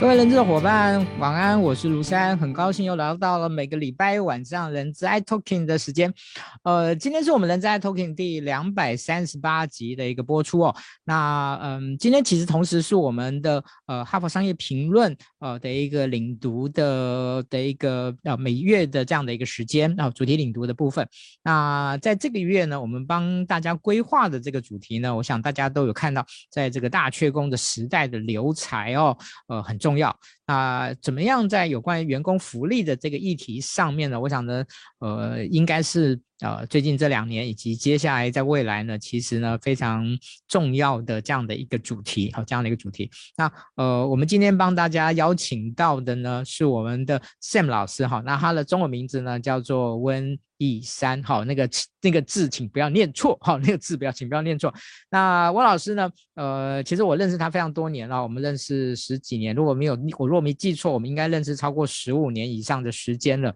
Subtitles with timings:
[0.00, 6.14] 各位人资的伙伴，晚安，我是卢山，很高兴又来到了每个礼拜晚上人资 i Talking 的时间。
[6.62, 10.76] 呃，今天是我们人资 i Talking 第两百三十八集的一个播出哦。
[11.02, 21.06] 那嗯，今天其实同时是我们的呃哈佛商业评论呃的一个领读的的一个呃每月的这样的一个时间啊、呃，主题领读的部分。
[21.42, 29.87] 那在这个月呢，我们帮大家规划的这个主题呢，我想大家都有看到，在这个大缺工的时代的留才哦，呃很重。
[29.88, 34.20] 重要啊、怎么样在有关于员工福利的这个议题上面呢？
[34.20, 34.62] 我想呢，
[34.98, 40.06] 呃，应该是呃最近这两年以及接下来在未来呢，其实呢非常
[40.46, 43.10] 重要的这样的一个主题，好，这样的一个主题。
[43.36, 50.38] 那呃，我们今天帮大家邀请到的呢是我们的 Sam 老师，哈，那他的中文名字呢叫做温。
[50.58, 51.68] 一三好，那个
[52.02, 54.72] 那个字请不要念错，好，那个字不要，请不要念错。
[55.08, 56.10] 那温老师呢？
[56.34, 63.54] 呃，其实我认识他非常多年了，我们认识十几年，如果没有我如果没记错，我们应该认识超过十五年以上的时间了。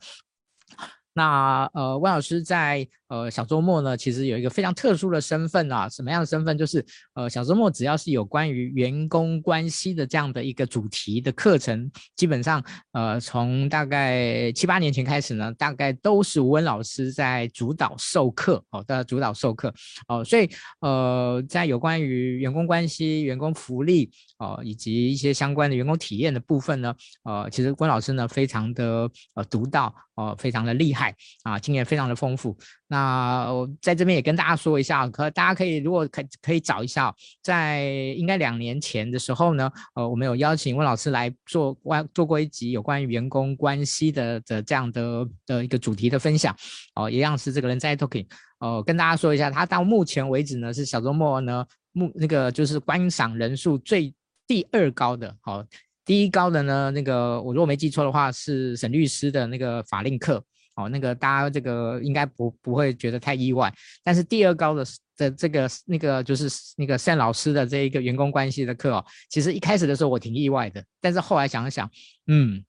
[1.12, 6.56] 那呃，温老师在呃小周末呢，其实有一个非常特殊的身份啊，什么样的身份？
[6.56, 6.82] 就是
[7.12, 19.70] 呃小周末只要是有关于员工关系的这样的一个主题的课程，基本上呃从大概七八年前开始呢，大概都是温老师在主导授课哦的主导授课
[20.08, 20.48] 哦，所以
[20.80, 31.14] 呃在有关于员工关系、员工福利哦以及一些相关的员工体验的部分呢，呃其实温老师呢非常的呃独到哦，非常的厉害。
[31.42, 32.56] 啊，经验非常的丰富。
[32.92, 37.10] 那我在这边也跟大家说一下，可大家可以如果可可以找一下，
[37.42, 37.84] 在
[38.18, 46.54] 应该两年前的时候呢，呃，我们有邀请温老师来做关做过一集有关于员工关系的的这样的的一个主题的分享。
[46.94, 48.26] 哦、一样是这个人在 Talking。
[48.58, 54.12] 哦、呃，跟大家说一下，他到目前为止呢是小周末呢目那个就是观赏人数最
[54.46, 55.34] 第二高的。
[55.40, 55.64] 好、
[56.04, 60.44] 第一高的呢那个我如果没记错的话是沈律师的那个法令课。
[60.74, 63.72] 哦，那个大家这个应该不不会觉得太意外，
[64.02, 64.84] 但是第二高的
[65.16, 71.90] 的这个那个就是那个 Sam 老师的这一个员工关系的课哦，其实一开始的时候我挺意外的，但是后来想一想，
[72.26, 72.64] 嗯。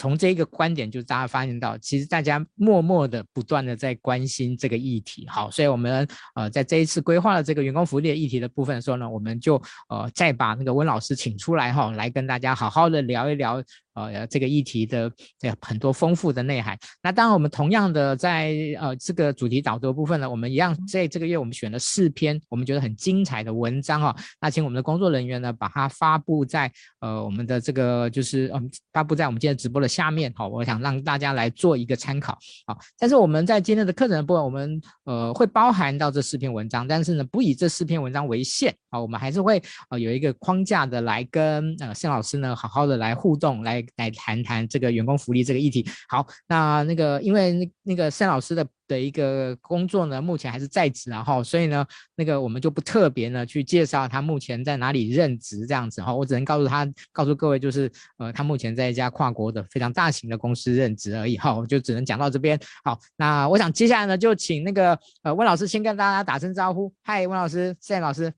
[0.00, 5.26] 从这一个观点，就是大家发现到，其实大家默默的、不断的在关心这个议题。
[5.28, 6.06] 好，所以我们
[6.36, 13.60] 呃在这一次规划了这个员工福利的议题的部分的时候呢，我们就呃再把那个温老师请出来哈，来跟大家好好的聊一聊
[14.04, 16.78] 呃这个议题的这很多丰富的内涵。
[17.02, 24.16] 那当然，我们同样的在呃这个主题导读部分呢，我们一样在这个月我们选了四篇我们觉得很精彩的文章哈。
[24.40, 26.70] 那请我们的工作人员呢，把它发布在
[27.00, 29.88] 呃我们的这个就是嗯发布在我们今天直播的。
[29.88, 32.76] 下面好，我想让大家来做一个参考啊。
[32.98, 45.86] 但是我们在今天的课程的部分，我们呃会包含到这四篇文章，但是呢不以这四篇文章为限啊，我们还是会呃有一个框架的来跟呃谢老师呢好好的来互动，来来谈谈这个员工福利这个议题。
[46.08, 48.66] 好，那那个因为那那个谢老师的。
[48.88, 62.58] 的一个工作呢，目前还是在职，然后所以呢，那个我们就不特别呢去介绍他目前在哪里任职这样子哈，我只能告诉他，告诉各位就是，呃，他目前在一家跨国的非常大型的公司任职而已哈，我就只能讲到这边。
[62.82, 68.32] 好，那我想接下来呢，就请那个呃温老师先跟大家打声招呼，嗨，温老师，Sam 老师，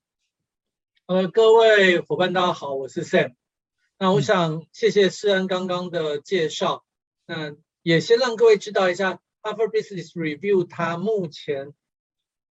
[1.05, 3.40] 呃，各位伙伴大家好，我是 Sam。
[4.03, 6.83] 那我想谢谢施安刚刚的介绍，
[7.27, 9.21] 那也先让各位知道一下。
[9.43, 11.75] Harvard Business Review，它目前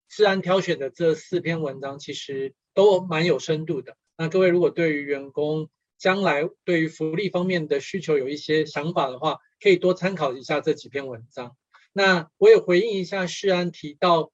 [0.09, 3.97] 施安挑选的这四篇文章，其实都蛮有深度的。
[4.15, 11.57] 那各位如果对于员工将来对于福利方面的需求有一些想法的话，可以多参考一下这几篇文章。
[11.93, 14.31] 那我也回应一下施安提到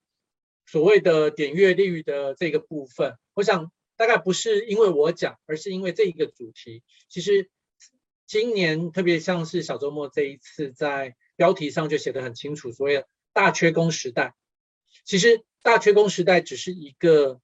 [0.65, 6.83] 所谓的点阅率的这个部分，我想大概不是因为我讲，而是因为这一个主题。
[7.09, 7.49] 其实
[8.25, 11.15] 今年特别像是小周末这一次在。
[11.37, 13.03] 标题上就写得很清楚，所谓
[13.33, 14.33] 大缺工时代，
[15.03, 17.41] 其实大缺工时代只是一个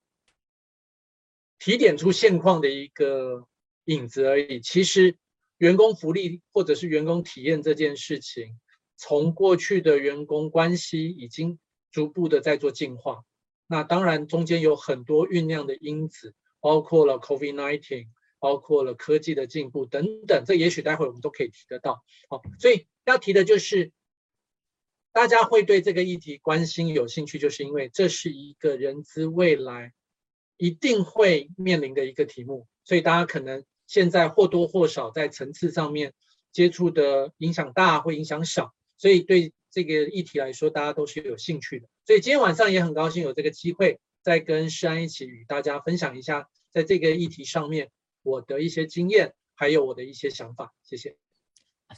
[1.59, 3.49] 提点出现况的一个
[3.83, 4.61] 影子而已。
[4.61, 5.17] 其实
[5.57, 8.57] 员工福利或者是员工体验这件事情，
[8.95, 11.59] 从过去的员工关系已经
[11.91, 13.25] 逐步的在做进化。
[13.67, 18.07] 那当然中间有很多酝酿的因子，包括了 COVID-19，
[18.39, 22.01] 包括了科技的进步等等，这也许待会我们都可以提得到。
[22.29, 22.87] 好，所以。
[23.03, 23.91] 要提的就是，
[25.11, 29.91] 大家会对这个议题关心、有兴趣，就是因为这是一个人资未来
[30.55, 36.13] 一定会面临的一个题目，所以大家可能现在或多或少在层次上面
[36.51, 41.87] 接触的影响大或影响小，所以对这个议题来说，大家都是有兴趣的。
[42.05, 47.89] 所以今天晚上也很高兴有这个机会，再跟施安一起与大家分享一下，在这个议题上面
[48.23, 49.33] 我的一些经验。
[49.53, 50.73] 还有我的一些想法。
[50.81, 51.15] 谢谢，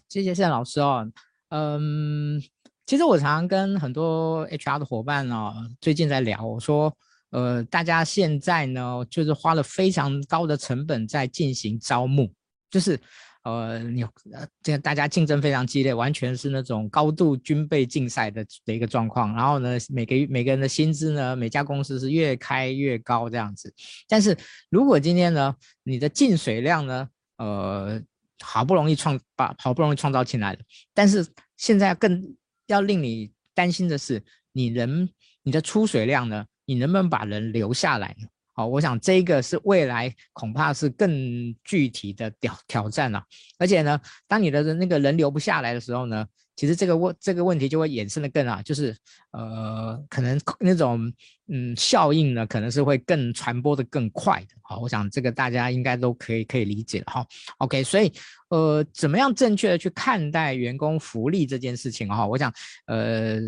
[0.09, 1.09] 谢谢谢老师哦。
[1.47, 2.41] 嗯，
[2.85, 6.93] 其实我常常跟很多 HR 的伙伴哦，最近在聊，我说，
[7.29, 12.33] 呃，大家现在呢，就是花了非常高的成本在进行招募，
[12.69, 12.99] 就是。
[13.43, 19.35] 呃，你呃，这个大家竞争非常激烈，完全是那种高度军备竞赛的的一个状况。
[19.35, 23.73] 然后呢，每个每个人的薪资呢，每家公司是越开越高这样子。
[24.07, 24.37] 但是
[24.69, 25.53] 如果今天呢，
[25.83, 28.01] 你的进水量呢，呃，
[28.41, 30.63] 好不容易创把好不容易创造进来的，
[30.93, 32.35] 但是现在更
[32.67, 34.23] 要令你担心的是，
[34.53, 35.09] 你人
[35.43, 38.27] 你的出水量呢，你能不能把人留下来呢？
[38.55, 43.23] 好，我想这个是未来恐怕是更具体的挑挑战了。
[43.57, 46.23] 而且呢，当你的那个人留不下来的时候呢，
[46.55, 48.95] 其实这个问这个问题就会衍生的更啊，就是
[49.31, 51.11] 呃，可能那种
[51.47, 54.47] 嗯效应呢，可能是会更传播的更快的。
[54.61, 57.25] 好，我想这个大家应该都可以可以理解了哈。
[57.57, 58.13] OK，所以
[58.49, 62.27] 呃，怎么样正确的去看待员工福利这件事情哈？
[62.27, 62.53] 我想
[62.85, 63.41] 呃。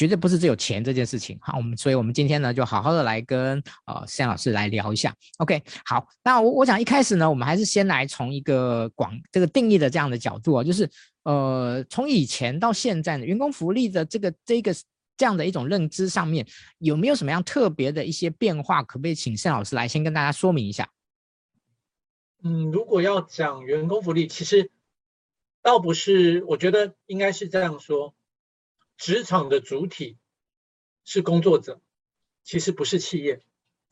[0.00, 5.14] 绝对不是只有钱这件事情，好，我们所以，我们今天呢，就好好的来跟呃 Sam 老师来聊一下。
[5.36, 10.88] OK，好，那我我想一开始呢，我们还是先来从一个广这个定义的这样的角度啊，就是
[11.24, 14.74] 呃，从以前到现在呢，员工福利的这个这个
[15.18, 16.46] 这样的一种认知上面，
[16.78, 18.82] 有没有什么样特别的一些变化？
[18.82, 20.88] 可不可以请 Sam 老师来先跟大家说明一下？
[22.42, 24.70] 嗯，如果要讲员工福利，其实
[25.60, 28.14] 倒不是，我觉得应该是这样说。
[29.00, 30.18] 职场的主体
[31.06, 31.80] 是工作者，
[32.44, 33.40] 其实不是企业。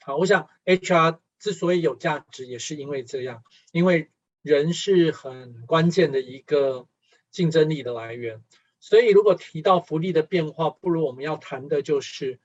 [0.00, 4.10] 好，我想 HR 之所以有价值，也是因为这样，因为
[4.43, 6.87] 人是很关键的一个
[7.31, 8.44] 竞争力的来源。
[8.81, 12.38] 所以，如果提到福利的变化，不如我们要谈的就是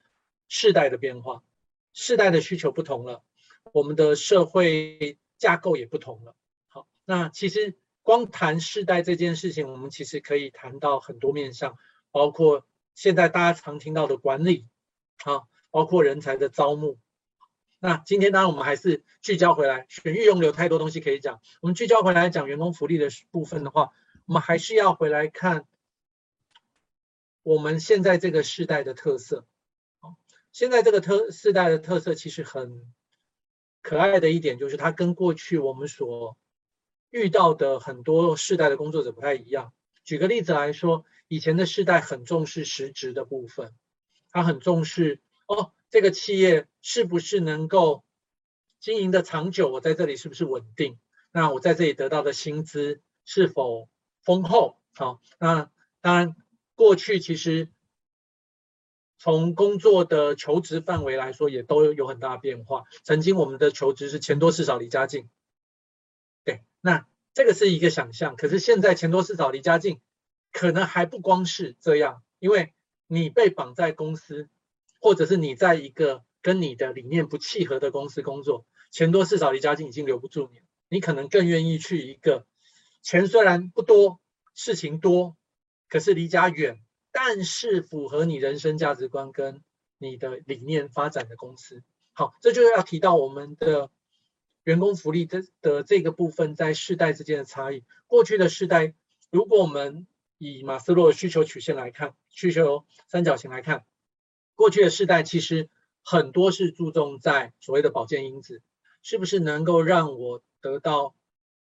[0.47, 1.43] 世代的变化。
[1.91, 3.25] 世代的需求不同了，
[3.73, 6.33] 我们的社会架构也不同了。
[6.69, 11.77] 好，那其实光谈世代这件事情，我们其实可以谈到很多面向。
[12.13, 12.63] 包括
[12.93, 14.67] 现在大家常听到的管理，
[15.23, 16.99] 啊，包括人才的招募。
[17.79, 21.41] 那今天当然我们还是聚焦回来，选育用有太多东西可以讲。
[21.59, 23.89] 我们聚焦回来讲员工福利的部分的话，
[24.27, 25.65] 我们还是要回来看
[27.41, 29.47] 我们现在这个世代的特色。
[30.51, 32.93] 现在这个特世代的特色其实很
[33.81, 36.37] 可爱的一点就是它跟过去我们所
[37.09, 39.73] 遇到的很多世代的工作者不太一样。
[40.03, 41.05] 举个例子来说。
[41.33, 43.73] 以前的世代很重视实质的部分，
[44.29, 48.03] 他很重视哦，这个企业是不是能够
[48.79, 49.71] 经营的长久？
[49.71, 50.99] 我在这里是不是稳定？
[51.31, 53.89] 那我在这里得到的薪资是否
[54.21, 54.77] 丰厚？
[54.93, 55.71] 好，那
[56.01, 56.35] 当然，
[56.75, 57.67] 过去其实
[59.17, 62.83] 从工作的求职范围来说，也都有很大的变化。
[63.01, 65.27] 曾经我们的求职是钱多事少离家近，
[66.43, 68.35] 对，那这个是一个想象。
[68.35, 69.99] 可是现在钱多事少离家近。
[70.53, 72.73] 可能还不光是这样，因为
[73.07, 74.47] 你被绑在公司，
[75.01, 82.45] 或者是你在一个跟你的理念不契合的公司工作，钱多事少离家近已经留不住你，你可能更愿意去一个
[83.01, 84.21] 钱虽然不多，
[84.53, 85.35] 事情多，
[85.89, 86.79] 可是离家远，
[87.11, 89.61] 但是符合你人生价值观跟
[89.97, 91.83] 你的理念发展的公司。
[92.13, 93.89] 好，这就要提到我们的
[94.63, 97.83] 员工福利的的这个部分在世代之间的差异。
[98.05, 98.93] 过去的世代，
[99.31, 100.05] 如果我们
[100.43, 103.85] 以马斯洛需求曲线来看，需求三角形来看，
[104.55, 105.69] 过去的世代其实
[106.03, 108.61] 很多是注重在所谓的保健因子，
[109.01, 111.15] 是不是能够让我得到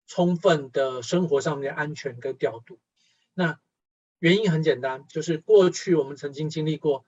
[0.07, 2.79] 充分的生活上面的安全跟调度？
[3.33, 3.59] 那
[4.19, 7.05] 原因很简单，就是过去我们曾经经历过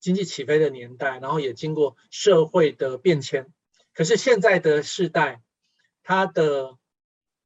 [0.00, 3.52] 经济起飞的年代，然后也经过社会的变迁，
[3.92, 5.42] 可是现在的世代，
[6.02, 6.76] 它的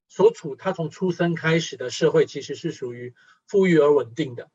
[0.08, 3.14] 所处，他从出生开始的社会其实是属于
[3.48, 4.48] 富裕而稳定的。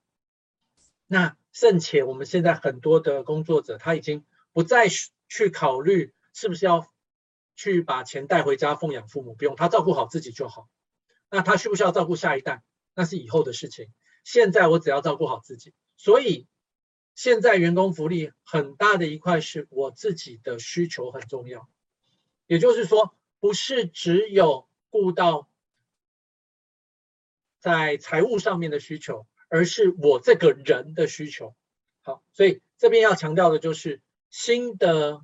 [1.08, 4.24] 那甚且我们现在很多的工作者，他已经
[4.54, 4.88] 不再
[5.28, 6.88] 去考虑是不是要
[7.58, 10.70] 去把钱带回家奉养父母，不用，他照顾好自己就好。
[11.30, 12.64] 那他需不需要照顾下一代，
[12.96, 13.90] 那是以后的事情。
[14.24, 15.74] 现在我只要照顾好自己。
[15.98, 16.48] 所以
[17.16, 21.68] 现在员工福利很大的一块是我自己的需求很重要，
[22.48, 24.68] 也就是说，不是只有。
[24.94, 25.50] 顾到
[27.64, 31.56] 在财务上面的需求，而是我这个人的需求。
[32.02, 35.22] 好，所以这边要强调的就是新的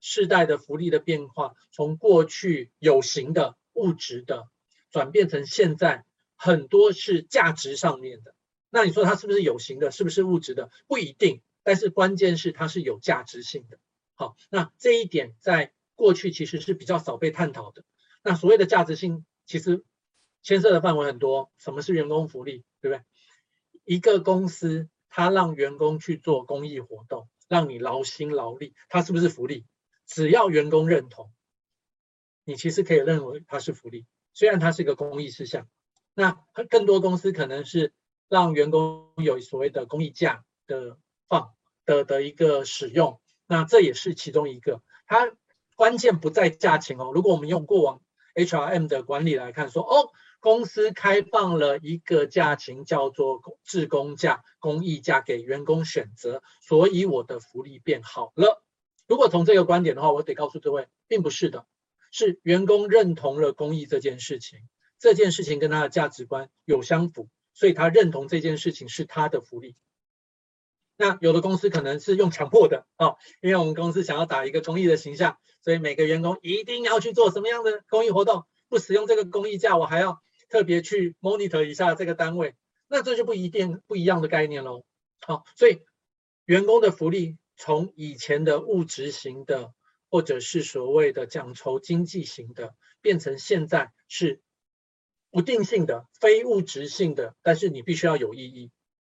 [0.00, 4.48] 世代的福利的变化，从过去有形的物质的
[4.90, 8.34] 转变成现在很多是价值上面的。
[8.70, 9.90] 那你说它是不是有形的？
[9.90, 10.70] 是不是物质的？
[10.86, 13.78] 不一定，但是关键是它是有价值性的。
[14.14, 17.84] 好，那这一点在过去其实是比较少被探讨的。
[18.22, 19.84] 那所谓的价值性，其实
[20.44, 21.50] 牵涉的范围很多。
[21.58, 23.02] 什么是员工福利，对不对？
[23.84, 29.66] 一个公司它让员工去做公益活动，让你劳心劳力，它是不是福利？
[30.06, 31.32] 只要员工认同，
[32.44, 34.06] 你其实可以认为它是福利。
[34.32, 35.68] 虽然它是一个公益事项，
[36.14, 37.92] 那更多公司可能是
[38.28, 40.98] 让员工有所谓的公益假的
[41.28, 41.54] 放
[41.86, 44.82] 的的一个使用，那这也是其中一个。
[45.06, 45.32] 它
[45.76, 47.12] 关键不在价钱哦。
[47.14, 48.02] 如果我们用过往
[48.34, 50.10] HRM 的管理来看，说哦，
[50.44, 58.62] 公司开放了一个假期叫做自工假、公益假给员工选择，所以我的福利变好了。
[59.06, 61.64] 如果从这个观点的话，我得告诉各位，并不是的。
[62.12, 64.58] 是员工认同了公益这件事情，
[64.98, 69.76] 这件事情跟他的价值观有相符，所以他认同这件事情是他的福利。
[70.98, 82.54] 那有的公司可能是用强迫的哦，因为我们公司想要打一个公益的形象，所以每个员工一定要去做什么样的公益活动，不使用这个公益假，我还要特别去 monitor 一下这个单位，
[82.88, 84.84] 那这就不一定不一样的概念喽。
[85.26, 85.82] 好，所以
[86.44, 89.72] 员工的福利从以前的物质型的。
[90.10, 94.40] 或者是所谓的讲酬经济型的，变成现在是
[95.32, 98.70] 不定性的、非物质性的，但是你必须要有意义。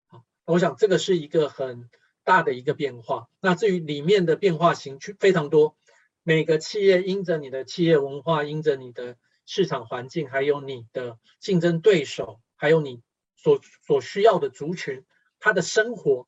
[0.07, 1.87] 好，我想这个是一个很
[2.23, 3.27] 大的一个变化。
[3.39, 5.77] 那至于里面的变化型非常多，
[6.23, 9.17] 每个企业因着你的企业文化、因着你的
[9.47, 13.01] 市场环境，还有你的竞争对手，还有你
[13.35, 15.05] 所所需要的族群，
[15.39, 16.27] 他的生活，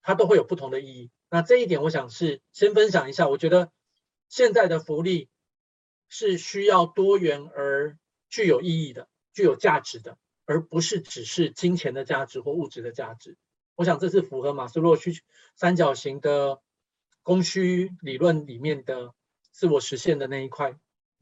[0.00, 1.10] 它都会有不同的意义。
[1.28, 3.28] 那这一点，我想是先分享一下。
[3.28, 3.72] 我觉得
[4.28, 5.28] 现在的福利
[6.08, 13.36] 是需要多元而具有意义的、具有价值的，而不是只是金钱的价值或物质的价值。
[13.74, 15.20] 我想这是符合马斯洛需
[15.56, 16.60] 三角形的
[17.22, 19.14] 供需理论里面的
[19.50, 20.78] 自我实现的那一块，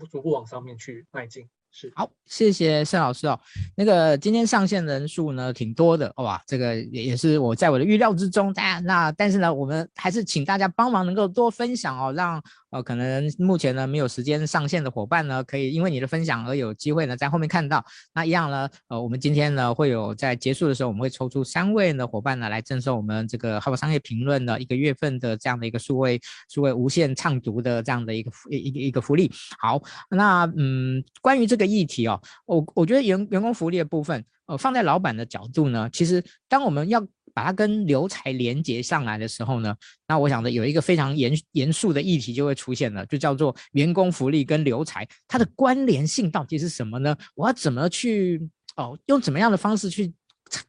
[0.07, 1.49] 逐步往上面去迈进。
[1.71, 3.39] 是好，谢谢盛老师哦。
[3.77, 8.53] 那个今天上线人数呢挺多的好吧，这个也也是我在我的预料之中。
[8.55, 12.43] 大家那但是呢，我们还是请大家帮忙能够多分享哦，让。
[12.71, 17.85] 呃，可能目前呢没有时间上线的伙伴呢，可以因为你的分享而有机会呢在后面看到。
[18.15, 26.21] 那一样呢，呃，我们今天呢会有在结束的时候，我们会抽出三位呢伙伴呢来赠送我们这个《哈佛商业评论》的一个月份的这样的一个数位
[26.51, 29.31] 数位无限畅读的这样的一个一一个一个福利。
[29.59, 37.07] 好，那嗯，关于这个议题哦，我我觉得员员工福利的部分，呃，放在老板的角度呢，其实当我们要。
[37.39, 39.73] 把它跟留才连接上来的时候呢，
[40.09, 47.17] 那我想的有一个非常严严肃的议题就会出现了，就叫做员工福利跟留才它的关联性到底是什么呢？
[47.37, 50.13] 我要怎么去哦，用怎么样的方式去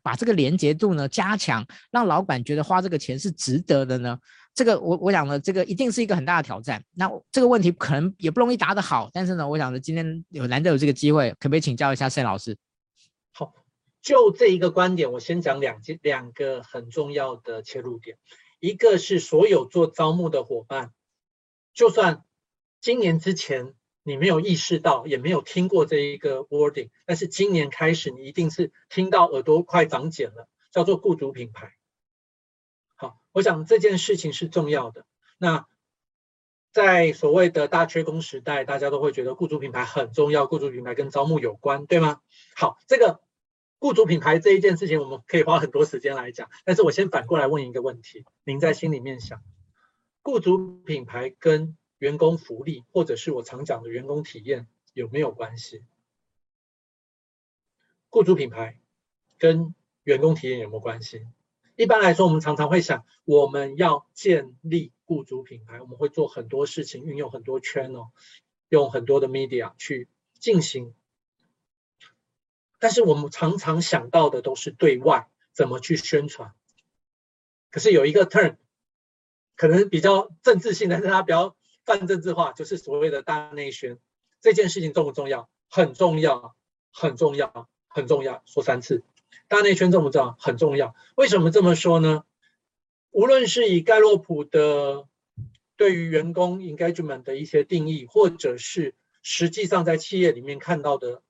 [0.03, 4.15] 把这个连接度呢加强，让老板觉得花这个钱是值得的呢？
[4.53, 6.79] 这个我我想呢，这个一定是一个很大的挑战。
[6.93, 12.55] 那这个问题可能也不容易答得好，但是呢，我想呢，今天有难得有这个机会，可不可以请教一下盛老师？
[14.01, 18.17] 就这一个观点，我先讲两件两个很重要的切入点。
[18.59, 20.93] 一个是所有做招募的伙伴，
[21.73, 22.23] 就算
[22.81, 31.73] 今年之前你没有意识到，也没有听过这一个 wording，但是今年开始你一定是听到耳朵快长茧了，叫做雇主品牌。
[32.95, 35.05] 好，我想这件事情是重要的。
[35.37, 35.65] 那
[36.71, 42.21] 在所谓的大缺工时代，大家都会觉得雇主品牌很重要，雇主品牌跟招募有关，对吗？
[42.55, 43.21] 好，这个。
[43.79, 46.49] 雇主品牌这一件事情，我们可以花很多时间来讲。
[46.65, 49.41] 但是我先反过来问一个问题，您在心里面想，
[50.21, 55.85] 雇主品牌跟员工福利，或者是我常讲的员工体验有没有关系？
[58.09, 58.79] 雇主品牌
[59.37, 61.25] 跟员工体验有没有关系？
[61.77, 68.09] 一般来说，我们常常会想，我们要建立雇主品牌，我们会做很多事情，运用很多 channel，
[68.67, 70.93] 用很多的 media 去进行。
[72.79, 76.53] 但是我们常常想到的都是对外怎么去宣传，
[77.71, 78.55] 可是有一个 turn
[79.57, 83.99] 可能比较政治性，但是它比较泛政治化，就是所谓的大内宣。
[84.39, 85.49] 这件事情重不重要？
[85.67, 86.55] 很重要，
[86.93, 88.41] 很重要，很重要。
[88.45, 89.03] 说三次，
[89.49, 90.37] 大内宣重不重要？
[90.39, 90.95] 很重要。
[91.15, 92.23] 为什么这么说呢？
[93.11, 95.05] 无论是以盖洛普的
[95.75, 101.21] 对于员工 engagement 的一些定义，或者是实际上在企业里面看到的。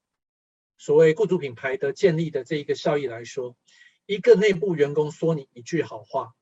[0.80, 3.58] 所谓雇主品牌的建立的这一个效益来说，
[4.06, 6.34] 一个内部员工说你一句好话，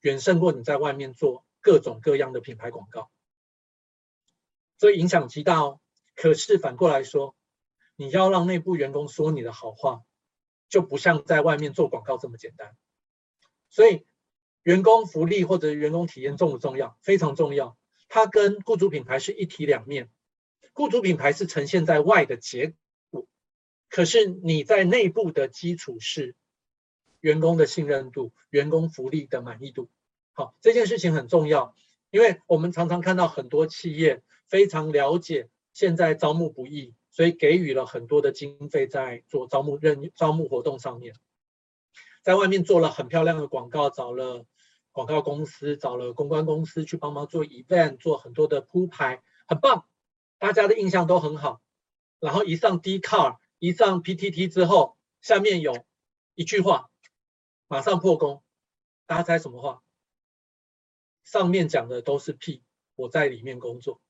[0.00, 3.10] 远胜过你在外面做各种各样的品牌广告，
[4.78, 5.78] 所以影响极大哦。
[6.14, 7.36] 可是反过来说，
[7.96, 10.00] 你要让内部员工说你的好话，
[10.70, 12.74] 就不像在外面做广告这么简单。
[13.68, 14.06] 所以
[14.62, 16.96] 员工福利或者员工体验重不重要？
[17.02, 17.76] 非常重要。
[18.08, 20.10] 它跟雇主品牌是一体两面，
[20.72, 22.74] 雇主品牌是呈现在外的结。
[23.88, 26.34] 可是你在内部的基础是
[27.20, 29.88] 员工的信任度、员工福利的满意度。
[30.32, 31.74] 好，这件事情很重要，
[32.10, 41.14] 因为我们常常看到很多企业非常了解现在招募不易，所以给予了很多的经费在做招募任招募活动上面，
[42.22, 44.44] 在外面做了很漂亮的广告，找了
[44.92, 49.86] 广告公司、找了公关公司去帮忙做 event，做很多的铺排，很棒，
[50.38, 51.62] 大家的印象都很好。
[52.20, 55.86] 然后一上 D car，一上 PTT 之后，下面有
[56.34, 56.90] 一句话，
[57.68, 58.42] 马上破功，
[59.06, 59.82] 大家猜什么话？
[61.24, 62.62] 上面讲的都是屁，
[62.94, 64.00] 我在里面工作。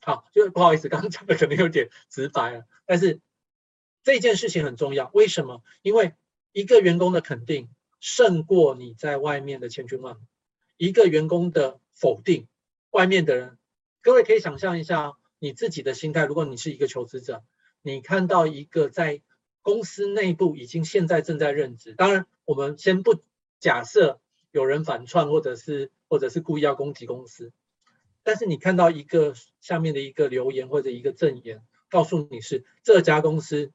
[0.00, 3.20] 好，就不好意思，刚刚讲的可能有点直白了，但是
[4.02, 5.10] 这件事情很重要。
[5.14, 5.62] 为什么？
[5.82, 6.14] 因为
[6.52, 7.70] 一个员工的肯定
[8.00, 10.22] 胜过你在外面的千军万马。
[10.76, 12.48] 一个员工的否定，
[12.90, 13.58] 外面的人，
[14.00, 15.12] 各位可以想象一下
[15.42, 16.24] 你自己的心态。
[16.24, 17.42] 如果你是一个求职者，
[17.82, 19.22] 你看到一个在
[19.60, 23.20] 公司内部已经现在正在任职，当然我们先不
[23.58, 24.20] 假设。
[24.54, 27.54] 有人反串，或者是或者是故意要攻击公司，
[28.22, 29.32] 但是你看到一个
[29.62, 33.72] 下面的一个留言或者一个证言，告诉你是这家公司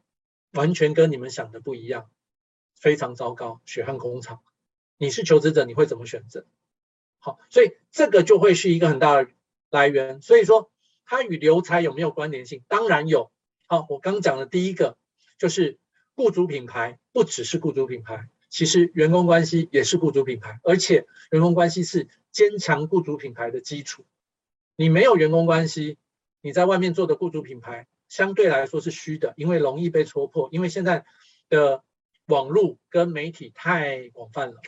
[0.51, 2.11] 完全跟你们想的不一样，
[2.75, 4.41] 非常糟糕，血汗工厂。
[4.99, 6.45] 你是求职者，你会怎么选择？
[7.17, 9.31] 好，所以这个就会是一个很大的
[9.71, 10.21] 来源。
[10.21, 10.69] 所以说，
[11.07, 12.61] 它与留才有没有关联性？
[12.67, 13.31] 当然有。
[13.65, 14.97] 好，我刚讲的第一个
[15.39, 15.79] 就是
[16.15, 18.29] 雇主品牌，不只是雇主品牌。
[18.49, 24.05] 其实员工关系也是雇主品牌，而且员工关系是坚强雇主品牌的基础。
[24.75, 25.97] 你没有员工关系，
[26.41, 30.47] 你在外面做的雇主品牌相对来说是虚的，因为容易被戳破。
[30.51, 31.05] 因为现在
[31.49, 31.83] 的
[32.25, 34.61] 网络跟媒体太广泛了，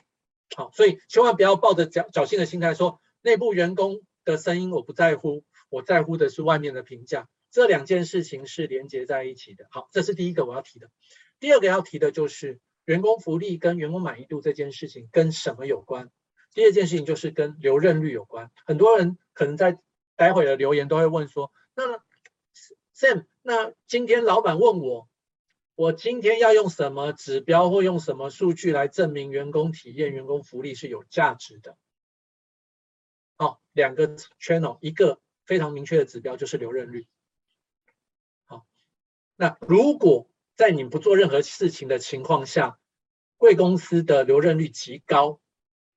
[0.55, 7.29] 好，所以千万不要抱着侥侥幸的心态说内部员工的声音我不在乎，我在乎的是外面的评价。
[7.51, 9.67] 这两件事情是连接在一起的。
[9.71, 10.89] 好，这是第一个我要提的。
[11.39, 12.59] 第二个要提的就是。
[12.85, 16.09] 员工福利跟员工满意度这件事情跟什么有关？
[16.55, 18.49] 第二件事情就是跟留任率有关。
[18.65, 19.77] 很多人可能在
[20.15, 21.99] 待会的留言都会问说：“那
[22.95, 25.07] Sam，那今天老板问我，
[25.75, 31.77] 我今天要用什么指标或用什么数据来证明员工体验、员工福利是有价值的？”
[33.37, 37.07] 好，两个 channel，一个非常明确的指标就是留任率。
[38.45, 38.67] 好，
[39.35, 42.77] 那如果在你不做任何事情的情况下，
[43.35, 45.41] 贵公司的留任率极高，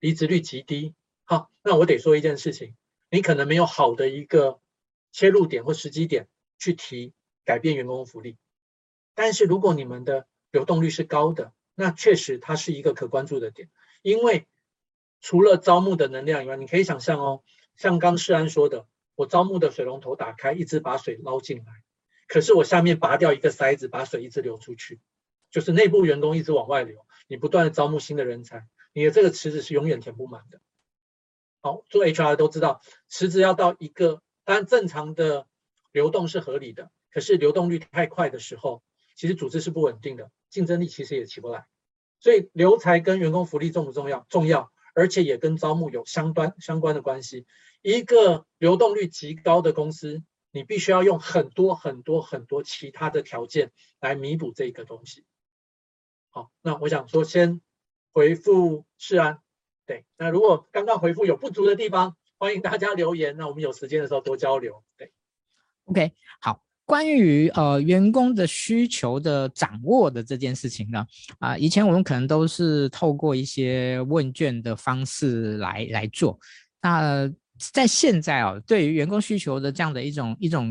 [0.00, 0.94] 离职率极低。
[1.24, 2.74] 好，那我得说一件事情，
[3.10, 4.58] 你可能没有好的一个
[5.10, 7.12] 切入点或时机点去提
[7.44, 8.38] 改变员工福利。
[9.12, 13.68] 但是如果你们的流动率是高的，那确实它是一个可关注的点。
[14.00, 14.46] 因为
[15.20, 17.42] 除了招募的能量以外，你可以想象哦，
[17.76, 21.82] 像刚世安说的，我招募的水龙头打开，一直把水捞进来。
[22.28, 25.00] 可是我下面拔掉一个塞子，把水一直流出去，
[25.50, 27.04] 就是内部员工一直往外流。
[27.28, 30.60] 你不断的招募新的人才，你的这个池子是永远填不满的。
[31.60, 35.46] 好，做 HR 都知道，池子要到一个，当然正常的
[35.92, 38.82] 流动是合理的，可是流动率太快的时候，
[39.14, 41.66] 其实组织是不稳定的，竞争力其实也起不来。
[42.18, 44.26] 所以留才跟员工福利重不重要？
[44.30, 47.46] 重要，而且也跟招募有相关相关的关系。
[47.82, 50.22] 一个流动率极高的公司。
[50.54, 55.24] 你必须要用很多很多很多其他的条件来弥补这个东西。
[56.28, 57.62] 好，那我想说先
[58.12, 59.40] 回复世安。
[59.86, 63.38] 对，那如果刚刚回复有不足的地方，欢迎大家留言。
[63.38, 64.84] 那我们有时间的时候多交流。
[64.98, 65.14] 对
[65.86, 66.62] ，OK，好。
[66.92, 71.06] 关于呃员工的需求的掌握的这件事情呢，
[71.38, 76.38] 啊、以前我们可能都是透过一些问卷的方式来来做。
[76.82, 77.26] 那、
[77.72, 80.70] 在现在啊，对于员工需求的这样的一种一种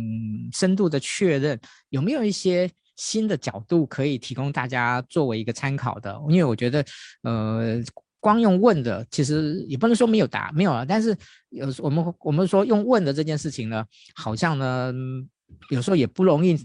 [0.53, 6.15] 深度的确认，有没有一些新的角度可以提供大家作为一个参考的？
[6.29, 6.85] 因为我觉得，
[7.23, 7.81] 呃，
[8.19, 10.85] 光用问的，其实也不能说没有答，没有了。
[10.85, 11.17] 但是
[11.49, 14.93] 有我们我们说用问的这件事情呢，好像呢，
[15.69, 16.57] 有时候也不容易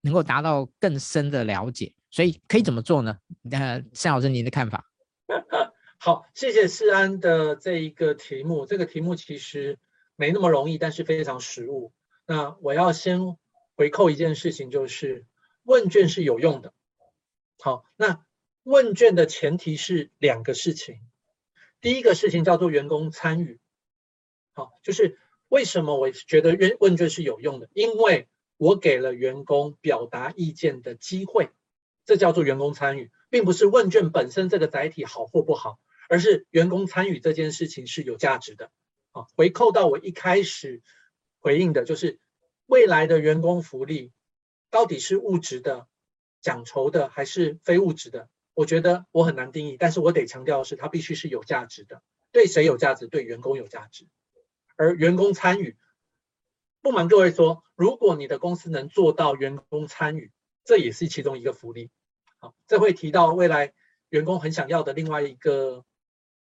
[0.00, 1.94] 能够达到更深的了解。
[2.10, 3.18] 所以可以怎么做呢？
[3.50, 4.90] 呃，Sam 老师，您的看法？
[6.00, 8.64] 好，谢谢世安的这一个题目。
[8.64, 9.78] 这个题目其实
[10.16, 11.92] 没那么容易，但是非常实务。
[12.24, 13.36] 那我要先
[13.76, 15.26] 回扣一件事情，就是
[15.64, 16.72] 问卷是有用的。
[17.58, 18.24] 好，那
[18.62, 21.00] 问卷的前提是两个事情。
[21.80, 23.60] 第一个事情叫做员工参与。
[24.54, 27.68] 好，就是为什么我觉得问问卷是有用的？
[27.74, 31.50] 因为我给了员工表达意见的机会，
[32.04, 35.78] 这叫做员工参与，并不是问卷本身这个载体好或不好。
[36.10, 38.70] 而是员工参与这件事情是有价值的，
[39.12, 40.80] 啊，回扣到我一开始
[41.38, 42.18] 回应的就是
[42.64, 44.10] 未来的员工福利
[44.70, 45.86] 到底是物质的、
[46.40, 48.30] 奖酬的还是非物质的？
[48.54, 52.00] 我觉得我很难定义，但是我得强调的是，它必须是有价值的。
[52.32, 53.06] 对谁有价值？
[53.06, 54.06] 对员工有价值。
[54.78, 55.76] 而员工参与，
[56.80, 60.30] 不瞒各位说，如果你的公司能做到员工参与，
[60.64, 61.90] 这也是其中一个福利。
[62.38, 63.74] 好，这会提到未来
[64.08, 65.84] 员工很想要的另外一个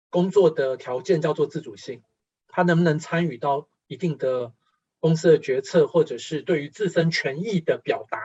[0.10, 2.04] 工作的条件，叫做自主性。
[2.48, 4.54] 他能不能参与到一定的
[5.00, 8.20] 公司的决策，或者是对于自身权益的表达？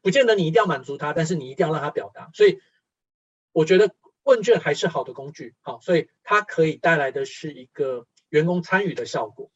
[0.00, 2.30] 不见得你一定要满足他，但是你一定要让他表达。
[2.32, 2.60] 所以，
[3.52, 5.54] 我觉得问卷还是好的工具。
[5.60, 9.50] 好，所以它可以带来的是一个员工参与的效果。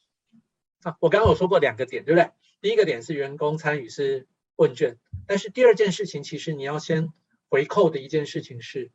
[0.82, 2.30] 啊，我刚刚有说过两个点，对不对？
[2.60, 7.12] 第一个点是员工参与是问卷，但是第二件事情，其实你要先。
[7.50, 8.90] 回扣的一件事情是，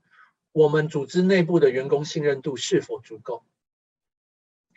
[0.51, 3.43] 我们组织内部的员工信任度是否足够？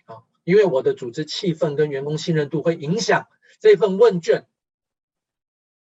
[0.07, 3.29] 好，因为我的组织气氛跟员工信任度会影响
[3.61, 4.47] 这份问卷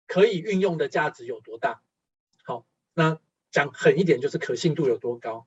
[0.07, 1.83] 可以运用的价值有多大。
[2.43, 5.47] 好，那讲狠一点就是可信度有多高？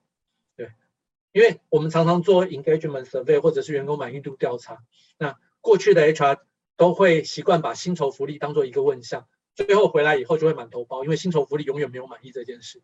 [1.32, 4.80] 因为我们常常做 engagement survey 或者是员工满意度调查，
[5.18, 6.40] 那过去的 HR
[6.76, 9.28] 都会习惯把薪酬福利当做一个问项。
[9.56, 12.84] 最后回来以后就会满头包，因为薪酬福利永远没有满意这件事。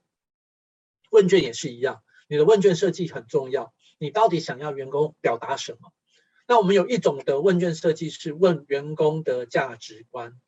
[1.12, 5.92] 问卷也是一样，你的问卷设计很重要，你到底想要员工表达什么？
[6.48, 10.42] 那我们有一种的问卷设计是问员工的价值观，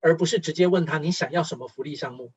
[0.00, 2.32] 而不是直接问他你想要什么福利项目。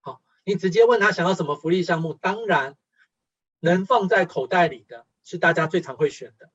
[0.00, 2.76] 好，你直接问他想要什么福利项目，当然
[3.60, 6.50] 能放在口袋里的是大家最常会选的。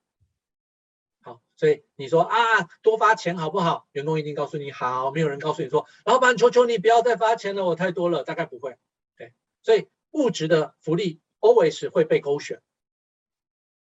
[1.22, 2.38] 好，所以你说啊，
[2.82, 3.88] 多发钱好不好？
[3.92, 8.78] 员工一定告诉你好，没有人告诉你说，老板求求你不要再发钱了，我太多了，大概不会。
[9.16, 12.62] 对，所以物质的福利 always 会被勾选，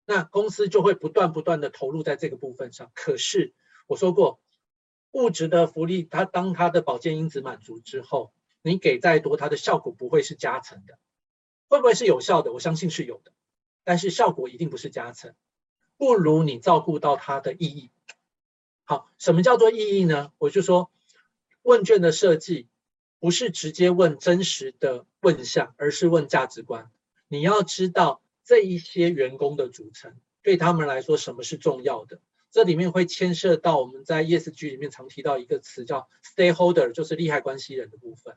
[0.06, 2.90] 那公司就会不断不断的投入在这个部分上。
[2.94, 3.54] 可是
[3.86, 4.40] 我说过，
[5.10, 10.98] 物质的福利，它当它的保健因子满足之后，你给再多，它的效果不会是加成的。
[11.68, 12.52] 会不会是有效的？
[12.52, 13.32] 我相信是有的，
[13.84, 15.34] 但是效果一定不是加成。
[15.96, 17.90] 不如你照顾到它的意义。
[18.84, 20.32] 好，什么叫做意义呢？
[20.38, 20.90] 我就说，
[21.62, 22.68] 问卷的设计
[23.18, 26.90] 不是直接问真实的问项，而是问价值观。
[27.26, 32.20] 你要知道这一些员工的组成对他们来说什么是重要的。
[32.50, 38.36] 这里面会牵涉到我们在 ESG 里面常提到一个词叫 stakeholder，就是利害关系人的部分。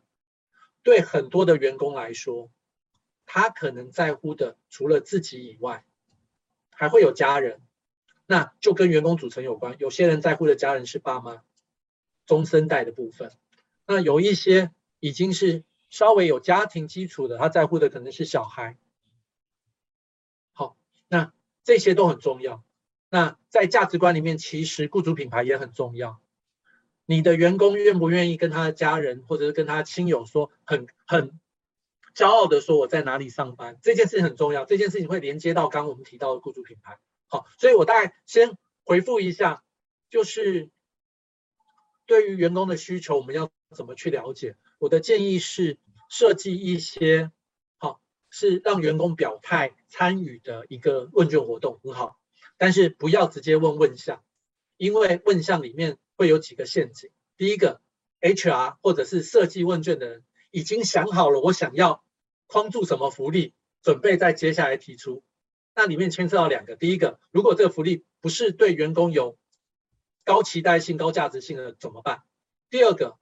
[0.83, 2.49] 对很多的员工来说，
[3.33, 5.85] 他可能在乎的除了自己以外。
[6.69, 7.61] 还会有家人，
[8.25, 9.75] 那就跟员工组成有关。
[9.77, 11.43] 有些人在乎的家人是爸妈，
[12.25, 13.31] 中生代的部分。
[13.85, 18.77] 那有一些已经是稍微有家庭基础的，他在乎的可能是小孩。
[20.53, 20.75] 好，
[21.07, 21.31] 那
[21.63, 22.63] 这些都很重要。
[23.09, 26.19] 那在价值观里面，其实雇主品牌也很重要。
[27.05, 31.39] 你的员工愿不愿意跟他的家人或者是跟他亲友说很很。
[32.13, 34.65] 骄傲的说我在哪里上班，这件事情很重要。
[34.65, 36.99] 这件事情会连接到刚刚我们提到的雇主品牌。
[37.27, 39.63] 好，所以我大概先回复一下，
[40.09, 40.69] 就是
[42.05, 44.55] 对于员工的需求，我们要怎么去了解？
[44.79, 47.31] 我的建议是设计一些
[47.77, 52.19] 好，是让员工表态参与的一个问卷活动，很好。
[52.57, 54.23] 但是不要直接问问项，
[54.77, 57.09] 因为问项里面会有几个陷阱。
[57.37, 57.81] 第一个
[58.19, 60.23] ，HR 或者是设计问卷的人。
[60.51, 62.03] 已经想好了，我想要
[62.45, 65.23] 框住什么福利，准备在接下来提出。
[65.73, 69.37] 那里面牵涉到两个，第一个，如果这个福利不是对员工有
[70.25, 72.23] 高期待性、高价值性的怎么办？
[72.69, 73.17] 第二个，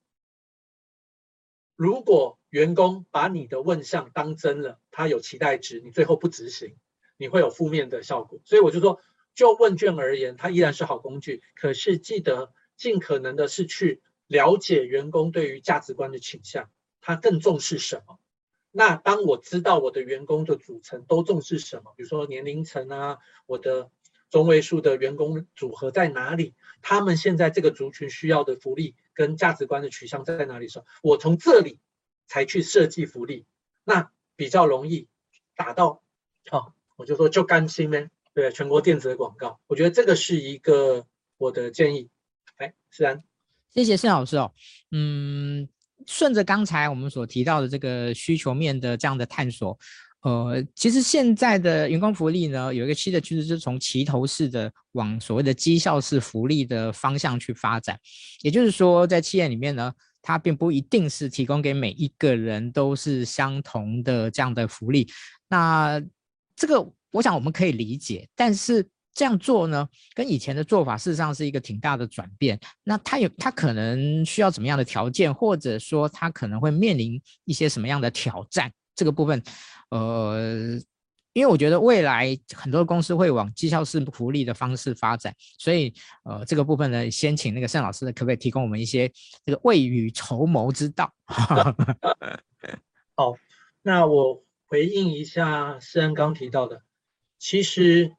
[1.75, 6.75] 如果员工把你的问项当真了，他有期待值，你最后不执行，
[7.17, 8.41] 你会有负面的效果。
[8.43, 8.99] 所以我就说，
[9.35, 16.71] 就问卷而言，它依然是好工具，可是记得尽可能的是去了解员工对于价值观的倾向。
[17.01, 18.19] 他更重视什么？
[18.71, 23.89] 那当我知道我的员工的组成都重视什么，比如说年龄层啊，我的
[24.29, 26.53] 中位数的员工组合在哪里？
[26.81, 31.79] 他们现在这个族群需要的福利跟价值观的取向在哪里的时候，我从这里
[32.27, 33.45] 才去设计福利，
[33.83, 35.07] 那比较容易
[35.55, 36.03] 达到。
[36.51, 41.07] 哦，我就说就甘心呗，对，全国电子的广告，我觉得这个是一个
[41.37, 42.09] 我的建议。
[42.57, 43.23] 哎，思安，
[43.71, 44.53] 谢谢盛老师哦，
[44.91, 45.67] 嗯。
[46.05, 49.77] 顺着刚才我们所提到的这个需求面的这样的探索，
[50.21, 57.97] 呃，其实现在的员工福利呢，有一个新的趋势，就是从齐头式的往所谓的绩效式福利的方向去发展。
[58.41, 65.07] 也就是说，在企业里面呢，它并不一定是提供给每一个人都是相同的这样的福利。
[65.47, 66.01] 那
[66.55, 72.59] 这个我想我们可以理解，但是这样做呢，跟以前的做法事实上是一个挺大的转变。
[72.83, 78.71] 那他有他可能需要怎么样的条件，或者说他可能会面临一些什么样的挑战？
[78.95, 79.41] 这个部分，
[79.89, 80.79] 呃。
[81.33, 85.93] 因为我觉得未来很多公司会往绩效式福利的方式发展，所以
[86.23, 89.07] 呃这个部分呢，先请那个盛老师可不可以提供我们一些
[89.45, 91.13] 这个未雨绸缪之道？
[93.15, 93.35] 好，
[93.83, 96.81] 那我回应一下施恩刚提到的，
[97.37, 98.11] 其实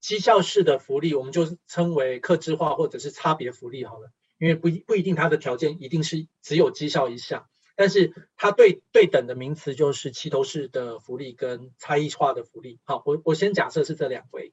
[0.00, 7.48] 绩效式的福利，我们就称为客制化或者是差别福利好了，因为不不一定它的条件一定是只有绩效一项。
[7.74, 12.80] 但是它对对等的名词就是齐头式的福利跟差异化的福利。
[12.82, 14.52] 好，我我先假设是这两回。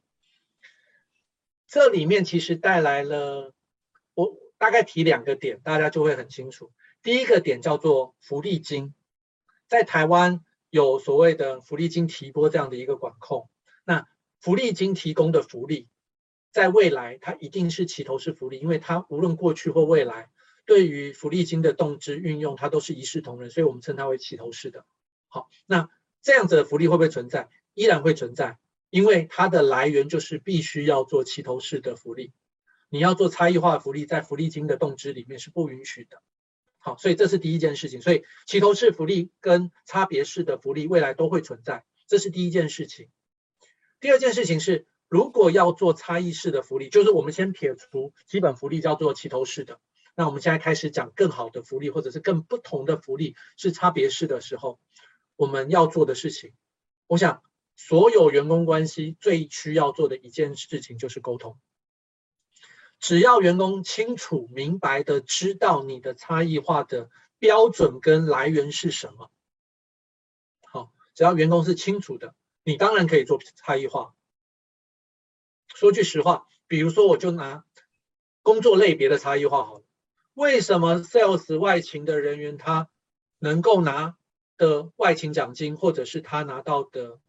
[1.67, 3.51] 这里面其实带来了，
[4.13, 6.71] 我大概提两个点，大家就会很清楚。
[7.01, 8.93] 第一个点叫做福利金，
[9.67, 13.49] 在台湾有所谓的福利金提拨这样的一个管控。
[14.45, 15.87] 福利金提供的福利，
[16.51, 20.29] 在未来它一定是齐头式福利，因为它无论过去或未来。
[20.67, 24.85] 对于福利金的动支运用，它都是一视同仁，所以我们称它为齐头式的。
[25.29, 25.89] 好，那
[26.21, 27.49] 这样子的福利会不会存在？
[27.73, 28.59] 依然会存在，
[28.91, 32.31] 因为它的来源就是必须要做齐头式的福利。
[32.89, 36.21] 你要做差异化福利，在福利金的动支里面是不允许的。
[36.77, 37.99] 好，所以这是第一件事情。
[37.99, 43.09] 所以齐头式福利跟差别式的福利未来都会存在，这是第一件事情。
[44.05, 49.79] 第二件事情是，如果要做差异式的福利，就是我们先撇除基本福利叫做齐头式的。
[50.15, 54.79] 那我们现在开始讲更好的福利，或者是更不同的福利是差别式的时候，
[55.35, 56.53] 我们要做的事情，
[57.07, 57.41] 我想
[57.75, 61.57] 所有员工关系最需要做的一件事情就是沟通。
[62.99, 69.31] 只要员工清楚明白的知道你的差异化的标准跟来源是什么，
[70.71, 74.15] 好，只要员工是清楚的，你当然可以做差异化。
[75.67, 77.63] 说句实话，比如说我就拿
[78.41, 79.83] 工作类别的差异化好了。
[80.33, 82.89] 为什么 sales 外勤的人员他
[83.37, 84.17] 能够拿
[84.57, 87.19] 的外勤奖金，或者是他拿到的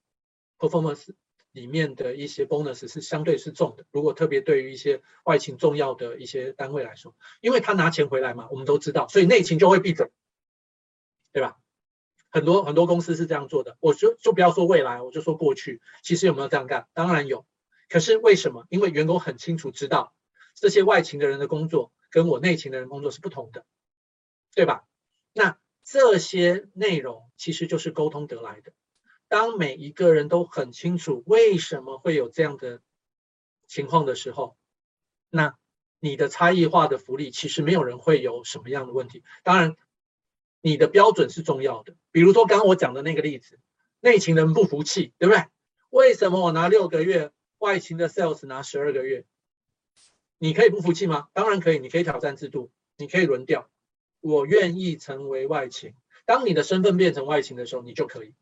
[0.59, 1.11] performance
[1.53, 3.85] 里面的一些 bonus 是相对是重的？
[3.91, 10.11] 如果特别对于一些外勤重要的一些单位来说，因为他拿钱回来嘛，我们都知道，所以内勤就会闭嘴，
[11.35, 11.59] 对吧？
[12.31, 13.77] 很多很多公司是这样做的。
[13.81, 16.87] 我就就不要说未来，我就说过去，其实有没有这样干？
[16.95, 17.47] 当然有。
[17.89, 18.67] 可是为什么？
[18.69, 20.15] 因为员工很清楚知道
[20.55, 21.93] 这些外勤的人的工作。
[22.09, 23.67] 跟我内勤的人工作是不同的，
[24.55, 24.85] 对吧？
[25.35, 28.73] 那这些内容其实就是沟通得来的。
[29.29, 32.81] 当每一个人都很清楚为什么会有这样的
[33.67, 34.57] 情况的时候，
[35.29, 35.59] 那
[36.01, 39.23] 你的差异化的福利其实没有人会有什么样的问题。
[39.43, 39.77] 当然，
[40.67, 41.95] 你的标准是重要的。
[42.11, 43.61] 比如说刚刚我讲的那个例子，
[44.01, 45.45] 内勤人不服气，对不对？
[45.91, 49.25] 为什么我拿六个月，外勤的 sales 拿十二个月？
[50.39, 51.29] 你可以不服气吗？
[51.35, 53.71] 当然可以，你可以挑战制度，你可以轮调。
[54.21, 55.95] 我愿意成为外勤。
[56.25, 58.35] 当你的身份变成外勤的时候，你就可以。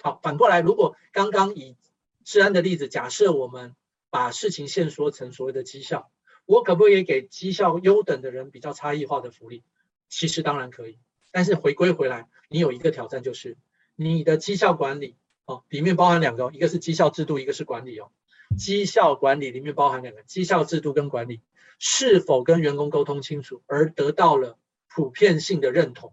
[0.00, 1.76] 好，反过来，如果刚刚以
[2.24, 3.76] 治安的例子，假设我们
[4.08, 6.10] 把事情限缩成所谓的绩效，
[6.46, 9.62] 我可不可以给绩效优等的人比较差异化的福利？
[10.08, 10.98] 其实当然可以，
[11.32, 13.56] 但是回归回来，你有一个挑战，就是
[13.96, 15.16] 你的绩效管理
[15.46, 18.12] 哦，里面包含两个，一个是绩效制度，一个是管理哦。
[18.56, 21.40] 绩效管理里面包含两个：绩效制度跟管理
[21.78, 26.12] 是否跟员工沟通清楚，而得到了普遍性的认同。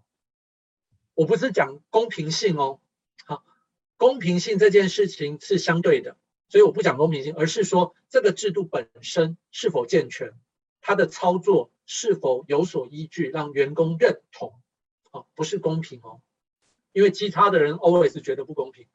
[1.15, 2.79] 我不是讲公平性哦，
[3.25, 3.43] 好，
[3.97, 6.15] 公平性这件事情是相对的，
[6.47, 10.31] 所以我不讲公平性，而是说这个制度本身是否健全，
[10.79, 14.58] 它的操作是否有所依据，让员工认同。
[15.11, 16.21] 哦，不是公平哦，
[16.91, 18.87] 因为绩差的人 always 觉得不公平。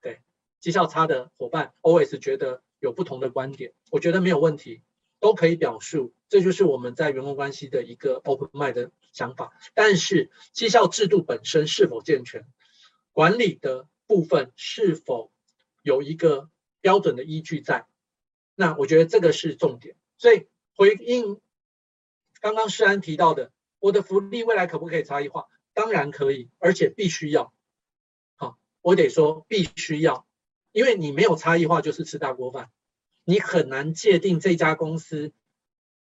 [0.00, 0.20] 对
[0.60, 4.82] 绩效差的伙伴 always 觉得有不同的观点，我觉得没有问题，
[5.20, 9.52] 都可以表述，这就是我们在员工关系的一个 open mind 的想法。
[9.74, 12.46] 但是绩效制度本身是否健全，
[13.12, 15.32] 管理的部分是否
[15.82, 16.50] 有一个
[16.80, 17.86] 标准的依据在，
[18.54, 19.96] 那我觉得这个是重点。
[20.16, 21.40] 所以回应
[22.40, 25.46] 刚刚诗安提到的，我的福利未来可不可以差异化？
[25.74, 27.52] 当然可以，而且必须要。
[28.36, 30.26] 好，我得说必须要。
[30.72, 32.70] 因为你没有差异化，就是吃大锅饭，
[33.24, 35.32] 你很难界定这家公司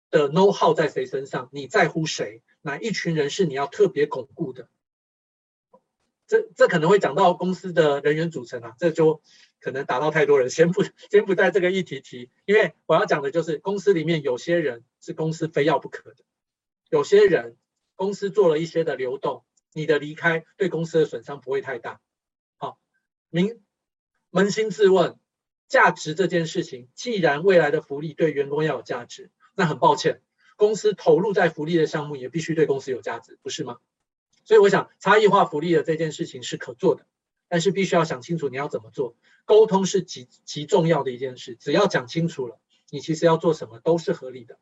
[0.09, 4.69] 的 know how 在谁身上，你在乎谁，哪一群人是你要特别巩固的。
[6.27, 9.21] 这这可能会讲到公司的人员组成啊，这就
[9.59, 16.23] 可能打到太多人，先不先不在这个议题提，因为我要讲的就是公司里面有些人是公司非要不可的，
[16.89, 17.55] 有些人
[17.95, 21.99] 公司做了一些的流动，你的离开对公司的损伤不会太大。
[22.58, 22.79] 好，
[23.29, 23.62] 明。
[24.31, 25.17] 扪心自问，
[25.69, 30.21] 价值这件事情，既然未来的福利对员工要有价值，那很抱歉，
[30.58, 33.77] 公司投入在福利的项目也必须对公司有价值，不是吗？
[34.43, 37.08] 所以我想，差异化福利的这件事情是可做的，
[37.47, 39.15] 但是必须要想清楚你要怎么做。
[39.45, 44.60] 沟通是极极重要的一件事，只要讲清楚了，你其实要做什么都是合理的。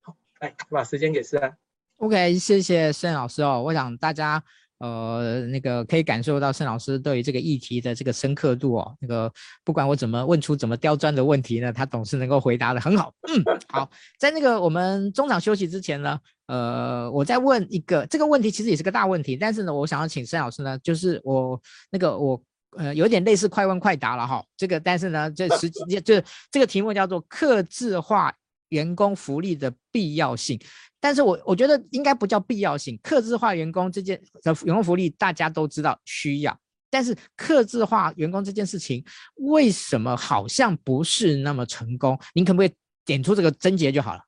[0.00, 1.58] 好，来，把时间给思安。
[2.00, 4.42] OK，谢谢盛老师哦，我想大家。
[4.78, 8.96] 呃，那个可以感受到盛老师对于这个议题的这个深刻度哦。
[8.98, 9.30] 那个
[9.62, 13.12] 不管我怎么问出怎么刁钻的问题呢，他总是能够回答得很好。
[13.28, 21.60] 嗯，好，在那个我们中场休息之前呢，呃，我再问一个这个问题，其实也是个大问题，但是呢，我想要请盛老师呢，就是我
[21.90, 22.42] 那个我
[22.78, 24.42] 呃有点类似快问快答了哈。
[24.56, 28.32] 这个但是呢，这实际就是这个题目叫做客制化
[28.70, 30.58] 员工福利的必要性。
[31.00, 36.60] 但是我我觉得应该不叫必要性，克制化员工这件的员工福利大家都知道需要，
[36.90, 39.02] 但是克制化员工这件事情
[39.36, 42.20] 为什么好像不是那么成功？
[42.34, 42.72] 您可不可以
[43.04, 44.24] 点出这个症结就好了？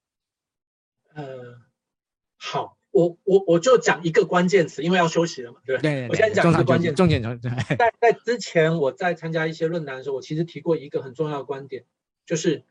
[1.15, 1.61] 呃，
[2.39, 5.93] 好，我我我就讲一个关键词，因为要休息了嘛，对不对？
[5.93, 6.97] 对，对，对，我先讲一个关键词。
[6.97, 7.55] 重点重点。
[7.79, 11.85] 在在之前我在参加一些论坛的时候，我其实提过一个很重要的观点，
[12.25, 12.65] 就是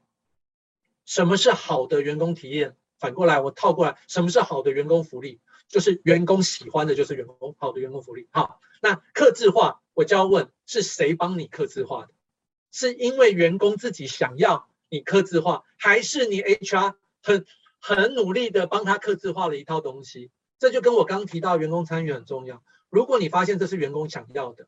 [1.06, 2.76] 什么是好的员工体验？
[3.02, 5.42] 反过来，我套过来，什么是好的员工福利？
[5.68, 8.28] 就是员工喜欢的，就是员工好的员工福利。
[8.32, 12.12] 好，那客制化，我就要问，是谁帮你客制化的？
[12.72, 17.46] 是因为员工自己想要你客制化，还是你 HR 很
[17.80, 20.30] 很努力的帮他客制化了一套东西？
[20.60, 22.64] 这就跟我刚提到员工参与很重要。
[22.92, 24.68] 如果你发现这是员工想要的，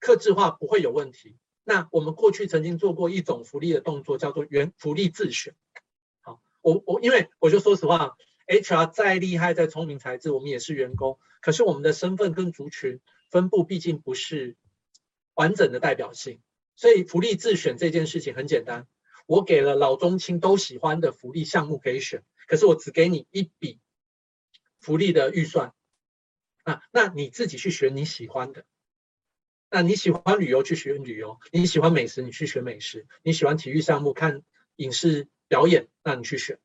[0.00, 1.36] 客制化不会有问题。
[1.64, 5.54] 那我们过去曾经做过一种福利的动作，叫做员福利自选。
[6.64, 11.18] 我我因为我就说实话，HR 再厉害再聪明才智，我们也是员工。
[11.42, 13.00] 可是我们的身份跟族群
[13.30, 14.56] 分布毕竟不是
[15.34, 16.40] 完整的代表性，
[16.74, 18.88] 所以福利自选这件事情很简单，
[19.26, 23.78] 我给了老中青都喜欢的福利项目可以选，可是我只给你一笔
[24.80, 25.74] 福利的预算
[26.62, 28.64] 啊，那你自己去选你喜欢的。
[29.68, 34.40] 那你喜欢旅游去选旅游，你喜欢美食你去选美食，你喜欢体育项目看
[34.76, 35.28] 影视。
[35.48, 36.58] 表演，那你去选，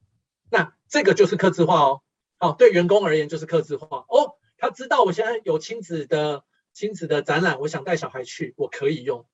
[0.49, 2.01] 那这个就是客制化哦。
[2.37, 4.37] 好，对员工而言就是客制化哦。
[4.57, 9.25] 他知道我现在有亲子的亲子的展览，我想带小孩去，我可以用，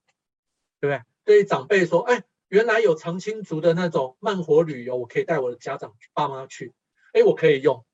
[0.79, 1.03] 对不对？
[1.23, 6.73] 对于长辈说，哎，原来有长青族的那种慢活旅游，我可以带我的家长爸妈去，
[7.13, 7.85] 哎，我可以用。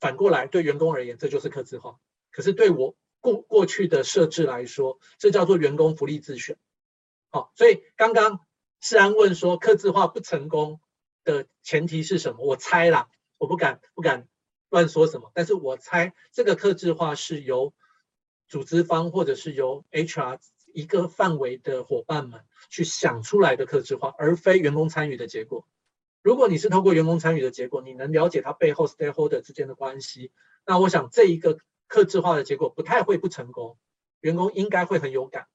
[0.00, 1.98] 反过来，对员工而言，这就是客制化。
[2.30, 6.56] 可是对我过过去的设置来说，这叫做员工福利自选。
[7.30, 8.40] 好，所以刚刚。
[8.82, 10.80] 思安问说：“客制化不成功
[11.22, 14.26] 的前提是什么？”我猜啦，我不敢不敢
[14.70, 17.72] 乱说什么，但是我猜这个客制化是由
[18.48, 20.40] 组织方或者是由 HR
[20.74, 25.64] 一个范围的伙伴们去想出来的客制化，而非员工参与的结果。
[26.20, 30.32] 如果你是透过员工参与的结果，你能了解他背后 stakeholder 之间的关系，
[30.66, 33.78] 那我想这一个客制化的结果不太会不成功，
[34.18, 35.46] 员工应该会很有感。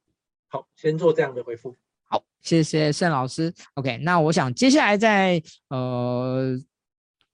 [0.48, 1.76] 好，先做这样的回复。
[2.08, 3.54] 好，谢谢盛老师。
[3.76, 6.58] OK，那我想接下来在呃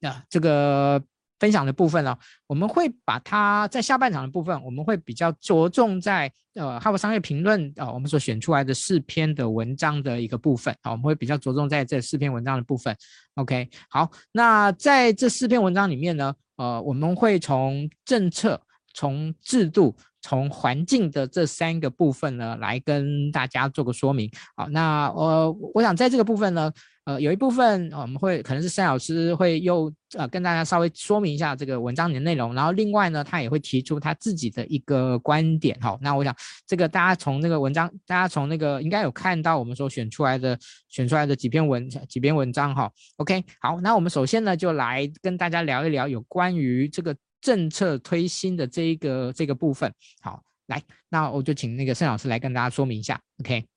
[0.01, 1.01] 啊这个
[1.39, 12.95] 分享的部分呢，我们会把它在下半场的部分，我们会比较着重在呃哈佛商业评论啊、呃，我们所选出来的四篇的文章的一个部分啊，我们会比较着重在这四篇文章的部分。
[13.35, 18.61] OK，好，那在这四篇文章里面呢，呃，我们会从政策、
[18.93, 19.95] 从制度。
[20.25, 24.31] 从环境的这三个部分呢，来跟大家做个说明。
[24.55, 26.71] 好，那呃，我想在这个部分呢，
[27.03, 35.77] 呃，有一部分我们会可能是盛老师会又呃跟大家稍微说明一下这个文章里的内容，然后另外呢，他也会提出他自己的一个观点。
[35.81, 36.33] 好，那我想
[36.65, 42.89] 这个大家从那个文章，大家从那个应该有看到我们所选出来的选出来的几篇文几篇文章哈。
[43.17, 47.13] OK，好，那我们首先呢就来跟大家聊一聊有关于这个。
[47.43, 53.67] 政策推新的这一个这个部分，好，来，那我就请那个盛老师来跟大家说明一下，OK？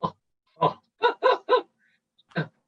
[0.00, 0.16] 哦
[0.56, 0.82] 哦，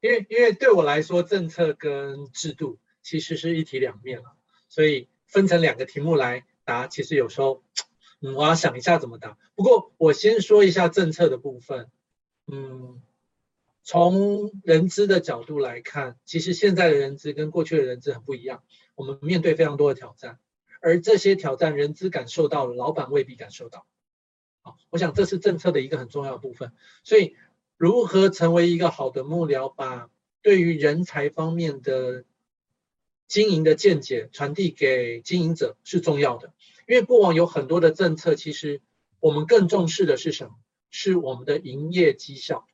[0.01, 4.37] 因为因为对我来说，政策跟制度其实是一体两面了，
[4.68, 7.64] 所以分成两个题目来答，其实有时候，
[8.20, 9.37] 嗯，我要想一下怎么答。
[9.57, 11.91] 不过我先说一下政策的部分，
[12.47, 13.03] 嗯。
[13.85, 18.62] 从人资的角度来看，其实现在的人资跟过去的人资很不一样。
[18.95, 20.39] 我们面对非常多的挑战，
[20.80, 23.87] 而这些挑战人资感受到了，老板未必感受到。
[24.61, 26.72] 好，我想这是政策的一个很重要的部分。
[27.03, 27.35] 所以，
[27.76, 30.09] 如何成为一个好的幕僚，把
[30.43, 32.24] 对于人才方面的
[33.26, 36.53] 经营的见解传递给经营者是重要的。
[36.87, 38.80] 因为过往有很多的政策，其实
[39.18, 40.55] 我们更重视的是什么？
[40.91, 42.68] 是我们的营业绩效。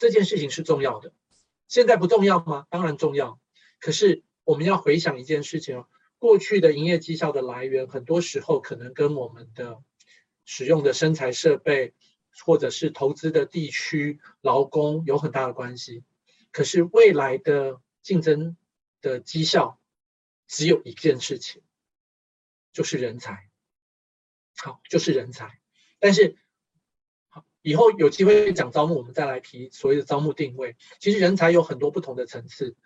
[0.00, 1.12] 这件事情是重要的。
[1.68, 2.66] 现在不重要吗？
[2.70, 3.38] 当然重要。
[3.78, 5.88] 可是我们要回想一件事情哦，
[6.18, 9.82] 过去的营业绩效的来源，很多时候可能跟我们的
[10.44, 11.94] 使用的生产设备，
[12.44, 16.02] 或者是投资的地区、劳工有很大的关系。
[16.50, 18.56] 可是未来的竞争
[19.02, 19.78] 的绩效，
[20.48, 21.62] 只有一件事情，
[22.72, 23.50] 就是人才。
[24.56, 25.60] 好，就是人才。
[25.98, 26.36] 但是，
[27.62, 30.76] 以后有机会讲招募，我们再来提所谓的招募定位。
[30.98, 32.76] 其实人才有很多不同的层次，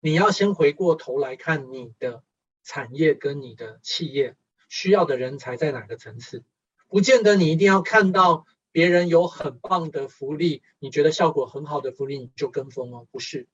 [0.00, 2.22] 你要先回过头来看你的
[2.64, 4.36] 产业跟你的企业
[4.68, 6.44] 需要的人才在哪个层次。
[6.88, 13.48] 不见得你一定要看到别人有很棒的福利，你觉得效果很好的福利，你就跟风哦，不是。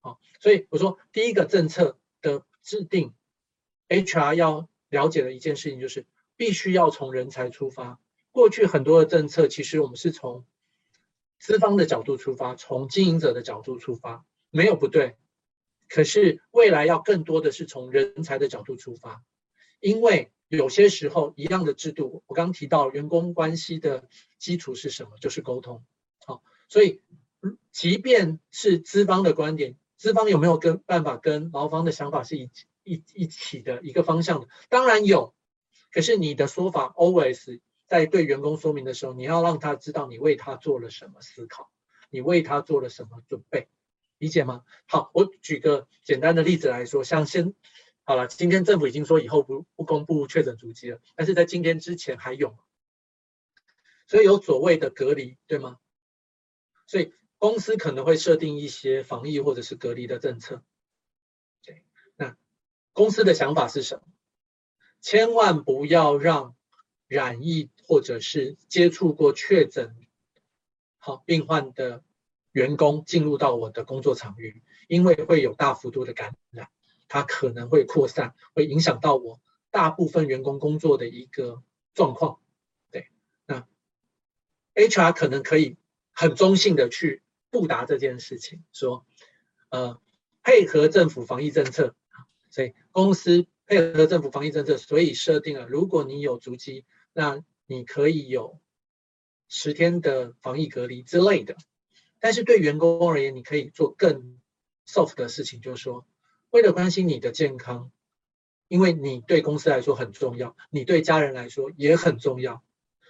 [0.00, 3.14] 好，所以我说第一个政策的制定
[3.88, 6.06] ，HR 要了解的一件事情就是。
[6.34, 8.00] 必须要从人才出发。
[8.32, 10.44] 过去很多的政策，其实我们是从
[11.38, 15.16] 资方的角度出发，从经营者的角度出发，没有不对。
[15.88, 19.22] 可是未来要更多的是从人才的角度出发，
[19.78, 24.08] 因为有些时候一样的制度，我刚提到员工关系的
[24.38, 25.18] 基础是什么？
[25.20, 25.84] 就是沟通。
[26.24, 27.02] 好，所以
[27.70, 32.50] 即便是资方的观点，资方有没有跟办法跟劳方的想法是一
[32.82, 34.48] 一一起的一个方向的？
[34.70, 35.34] 当然有。
[35.90, 37.60] 可是你的说法 always
[37.92, 41.70] 在对员工说明的时候，你要让他知道你为他做了什么思考，
[42.08, 43.68] 你为他做了什么准备，
[44.16, 44.64] 理解吗？
[44.86, 47.52] 好，我举个简单的例子来说，像先
[48.02, 52.56] 好了，今天政府已经说以后不不公布确诊足迹了，但是在今天之前还有，
[54.06, 55.76] 所以有所谓的隔离，对吗？
[56.86, 60.62] 所以公司可能会设定一些防疫或者是隔离的政策，
[61.62, 61.84] 对，
[62.16, 62.38] 那
[62.94, 64.04] 公司的想法是什么？
[65.02, 66.56] 千万不要让
[67.12, 69.94] 染疫或者是接触过确诊
[70.96, 72.02] 好病患的
[72.52, 76.70] 员工进入到我的工作场域，因为会有大幅度的感染，
[77.08, 82.40] 它可能会扩散，会影响到我大部分员工工作的一个状况。
[82.90, 83.10] 对，
[83.44, 83.68] 那
[84.74, 85.76] HR 可能可以
[86.12, 89.04] 很中性的去布达这件事情，说，
[89.68, 90.00] 呃，
[90.42, 91.94] 配合政府防疫政策，
[92.48, 93.46] 所以公司。
[93.64, 96.84] 配合政府防疫政策，所以设定了，如果你有足迹，
[97.14, 98.58] 那你可以有
[99.48, 101.56] 十天的防疫隔离之类的。
[102.18, 104.40] 但是对员工而言，你可以做更
[104.86, 106.06] soft 的事情，就是说，
[106.50, 107.92] 为了关心你的健康，
[108.68, 112.64] 因为你对公司来说很重要，你对家人来说也很重要，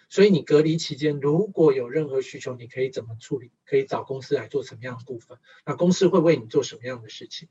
[0.09, 3.53] 所以你隔离期间如果有任何需求，你可以怎么处理？
[3.65, 5.39] 可以找公司来做什么样的部分？
[5.65, 7.49] 那公司会为你做什么样的事情？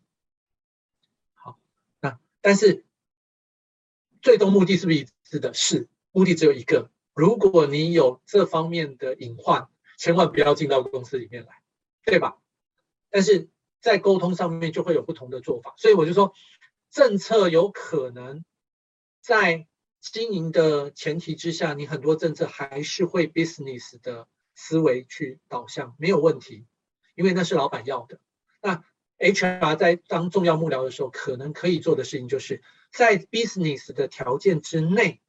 [1.34, 1.60] 好，
[2.00, 2.86] 那但是。
[4.24, 5.52] 最终目的是不是一致的？
[5.56, 6.90] 是，目的只有一个。
[7.14, 11.62] 如果你有这方面的隐患，千万不要进到公司里面来，
[12.06, 12.38] 对吧？
[13.10, 13.50] 但是
[13.82, 16.34] 在沟通上面就会有不同的做法，所以我就说，
[16.90, 18.46] 政策有可能
[19.22, 19.68] 在
[20.00, 26.66] 经营的前提之下，你很多政策还是会 business 的思维去导向，没有问题，
[27.16, 28.20] 因为那是老板要的。
[28.62, 28.84] 那
[29.20, 32.62] HR 在当重要幕僚的时候，可能可以做的事情就是。
[32.94, 35.22] 在 business 的条件之内，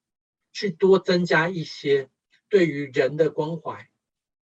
[0.52, 2.08] 去多增加一些
[2.48, 3.88] 对于人的关怀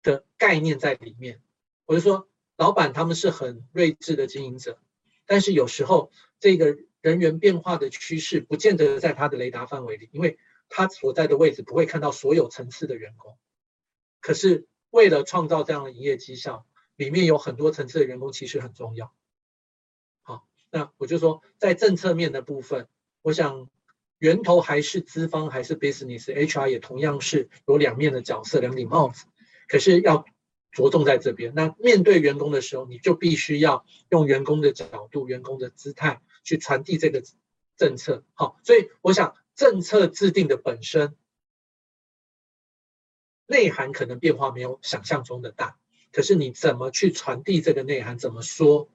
[0.03, 1.43] 的概念在里面。
[1.87, 4.79] 我就说，老板他们是很睿智的经营者，
[5.27, 10.39] 但是有时候这个人员变化的趋势不见得在他的雷达范围里，因为
[10.69, 13.39] 他所在的位置不会看到所有层次的员工。
[14.21, 19.15] 可是为了创造这样的营业绩效，里面有很多层次的员工其实很重要。
[20.23, 22.89] 好，那我就说，在政策面的部分。
[23.23, 23.69] 我想，
[24.21, 29.25] 源头还是资方还是 business，HR 也同样是有两面的角色，两顶帽子。
[29.67, 30.27] 可是要
[30.73, 31.55] 着重在这边。
[31.55, 37.23] 那面对员工的时候，你就必须要用员工的角度、员工的姿态去传递这个
[37.79, 38.23] 政策。
[38.35, 41.17] 好，所以我想，政策制定的本身
[43.47, 45.79] 内涵可能变化没有想象中的大，
[46.13, 48.91] 可是你怎么去传递这个内涵，怎么说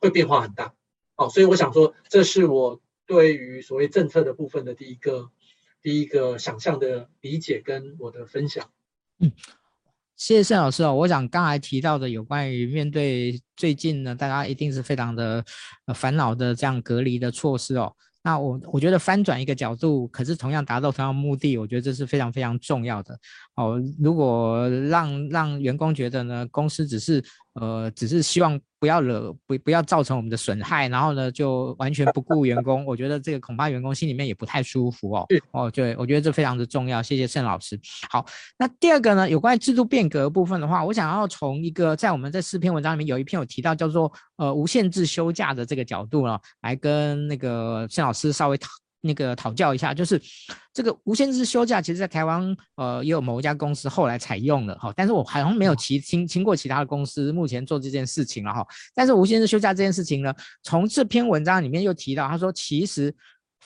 [0.00, 0.72] 会变化很大。
[1.16, 2.80] 好，所以我想说，这是我。
[3.12, 5.30] 对于所谓政策的部分的第一个
[5.82, 8.70] 第一个想象的理解跟我的分享，
[9.18, 9.30] 嗯，
[10.16, 10.94] 谢谢盛老师哦。
[10.94, 15.44] 我想刚才提到的有关于面对最近呢，大家一定是非常的
[15.84, 17.94] 呃烦恼的这样隔离的措施哦。
[18.22, 23.18] 那我我觉得翻转一个角度，可是同样达到同样目的，我觉得这是非常非常重要的
[23.56, 23.78] 哦。
[24.00, 27.22] 如果让让员工觉得呢，公司只是
[27.54, 35.26] 呃只是希望不要惹不不要造成我们的损害，然后呢就完全不顾员工，我觉得这个恐怕员工心里面也不太舒服哦。
[35.52, 37.02] 哦，对，我觉得这非常的重要。
[37.02, 37.78] 谢谢盛老师。
[38.10, 38.26] 好，
[38.58, 48.68] 那第二个呢，有关于制度变革部分的话，我想要从一个在我们这四篇文章里面有一篇有提到叫做呃无限制休假的这个角度呢，来跟那个盛老师稍微讨。
[49.02, 50.20] 那个讨教一下，就是
[50.72, 58.66] 这个无限制休假，其实，在台湾，呃，也有某一家公司后来采用了哈，但是我好像没有其听听过其他的公司目前做这件事情了哈。
[58.94, 60.32] 但是无限制休假这件事情呢，
[60.62, 63.14] 从这篇文章里面又提到，他说，其实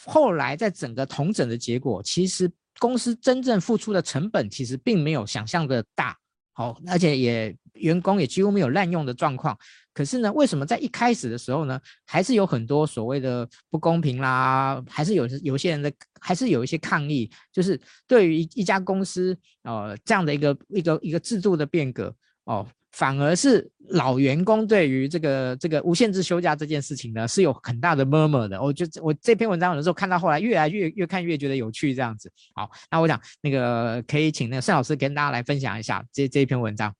[0.07, 6.17] 后来在整个统整的结果，其实公司真正付出的成本，其实并没有想象的大，
[6.55, 9.57] 好，而且也员工也几乎没有滥用的状况。
[9.97, 15.91] 可是呢，为什么在一开始的时候呢，还是有很多所谓的不公平啦，还是有有些人的，
[16.21, 28.61] 还是有一些抗议，就是对于一一家公司，呃，这样的一个一个一个制度的变革，哦，反而是老员工对于这个这个无限制休假这件事情呢，是有很大的 murmur 的。
[28.61, 32.31] 我觉得我这篇文章有的时候看到后来，越来越越看越觉得有趣，这样子。
[32.55, 36.95] 好，那我想那个可以请那个盛老师跟大家来分享一下这这一篇文章。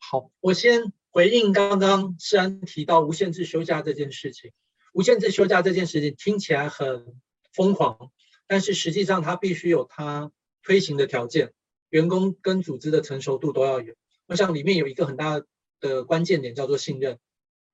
[0.00, 0.92] 好，我先。
[1.12, 4.50] 回应刚刚诗安提到无限制休假这件事情，
[4.94, 7.20] 无限制休假这件事情听起来很
[7.52, 8.10] 疯狂，
[8.46, 10.32] 但是实际上它必须有它
[10.62, 11.52] 推行的条件，
[11.90, 13.94] 员工跟组织的成熟度都要有。
[14.26, 15.42] 我想里面有一个很大
[15.80, 17.18] 的关键点叫做信任，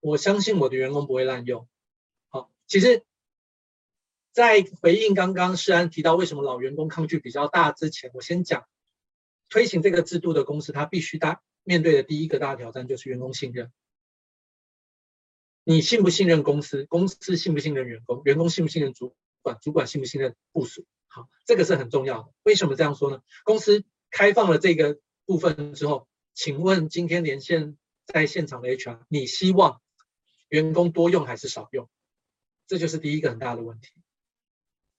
[0.01, 1.69] 我相信我的员工不会滥用。
[2.27, 3.05] 好，其实，
[4.33, 8.67] 在回应刚刚诗安提到为什么老员工抗拒比较大之前，我先讲
[9.49, 11.41] 推行这个制度的公司，它必须大。
[11.69, 13.71] 面对的第一个大挑战就是员工信任。
[15.65, 16.87] 你信不信任公司？
[16.87, 18.23] 公司信不信任员工？
[18.25, 19.59] 员工信不信任主管？
[19.61, 20.87] 主管信不信任部署？
[21.09, 22.33] 好，这个是很重要的。
[22.43, 23.21] 为什么这样说呢？
[23.45, 29.83] 公司开放了这个部分之后，请问今天连线在现场的 HR，你希望
[30.49, 31.87] 员工多用还是少用？
[32.67, 33.93] 这就是第一个很大的问题。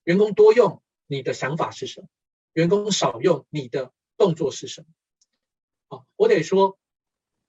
[0.03, 2.07] 员工多用，你的想法是什么？
[2.53, 4.87] 员工少用，你的动作是什么？
[5.89, 6.79] 好，我得说，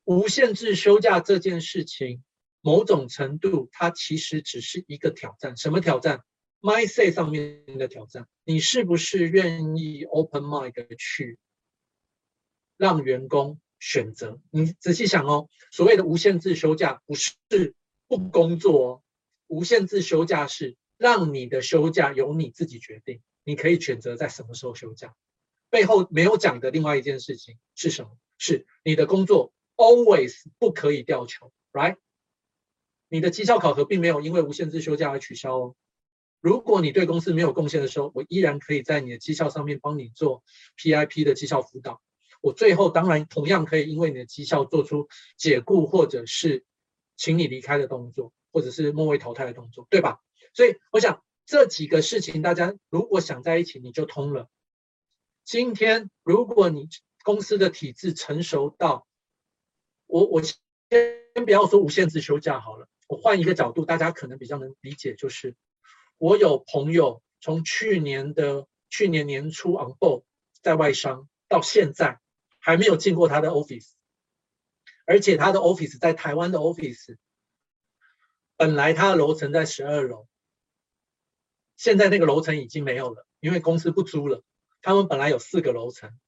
[0.05, 2.25] 无限制休假这件事情，
[2.63, 5.57] 某种程度它其实只是一个挑战。
[5.59, 6.25] 什么挑战
[6.63, 8.27] ？mindset 上面的挑战。
[8.45, 11.39] 你是不是愿意 open mind 去
[12.79, 14.41] 让员工选择？
[14.51, 17.35] 你仔细想哦，所谓的无限制休假不是
[18.09, 19.03] 不工作哦，
[19.49, 25.15] 无限制休假是让你的休假由你自己决定，你可以选择在什么时候休假。
[25.69, 28.19] 背后没有讲的另外一件事情是什么？
[28.41, 31.99] 是你的工作 always 不可以掉球，right？
[33.09, 35.77] 你的绩效考核并没有因为无限制休假而取消哦。
[36.41, 40.43] 如果你对公司没有贡献的时候，我依然可以在你的绩效上面帮你做
[40.79, 42.01] PIP 的绩效辅导。
[42.41, 46.65] 我最后当然同样可以因为你的绩效做出解雇或者是
[47.17, 50.21] 请你离开的动作，或者是末位淘汰的动作，对吧？
[50.55, 54.49] 所以我想这几个事情大家如果想在一起，你就通了。
[55.45, 56.89] 今天如果你
[57.23, 59.07] 公司的体制成熟到，
[60.07, 60.57] 我我先
[61.35, 65.55] 先不要说无限制休假好了，我换一个角度，大家可能比较能理解，就是
[66.19, 70.25] 我有朋友从去年的去年年初 on board
[70.63, 72.21] 在外商到现在
[72.59, 73.91] 还没有进过他的 office，
[75.07, 77.17] 而且他的 office 在台湾的 office，
[78.57, 80.27] 本来他的楼层在十二楼，
[81.77, 84.43] 现在那个楼层已经没有了，因为公司不租了，
[84.83, 86.19] 他们本来有四个楼层。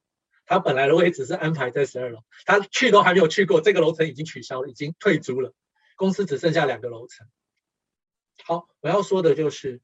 [0.52, 5.54] 他本来的位置是安排在十二楼，他去都还没有去过，这个楼层已经取消了，已经退租了，
[5.96, 7.26] 公司只剩下两个楼层。
[8.44, 9.80] 好，我要说的就是，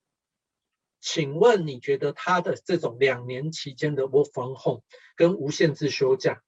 [1.01, 4.83] 请问你觉得他的这种两年期间的 work from home
[5.17, 6.43] 跟无限制休假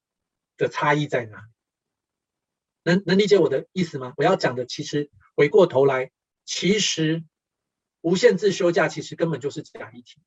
[0.59, 1.43] 的差异在哪？
[2.83, 4.13] 能能理解我的意思吗？
[4.19, 6.11] 我要讲的其实回过头来，
[6.45, 7.25] 其实
[8.03, 10.21] 无限制休假其实根本就是假议题，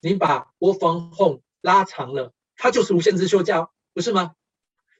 [0.00, 2.34] 你把 work from home 拉长了。
[2.60, 4.34] 它就是无限制休假，不是吗？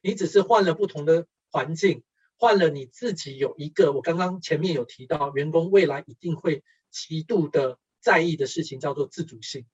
[0.01, 2.05] 你只是换了不同的环境，
[2.37, 9.67] 换了你自己有一个，我刚刚前面有提到，员工未来一定会极度的在意的事情，叫做自主性。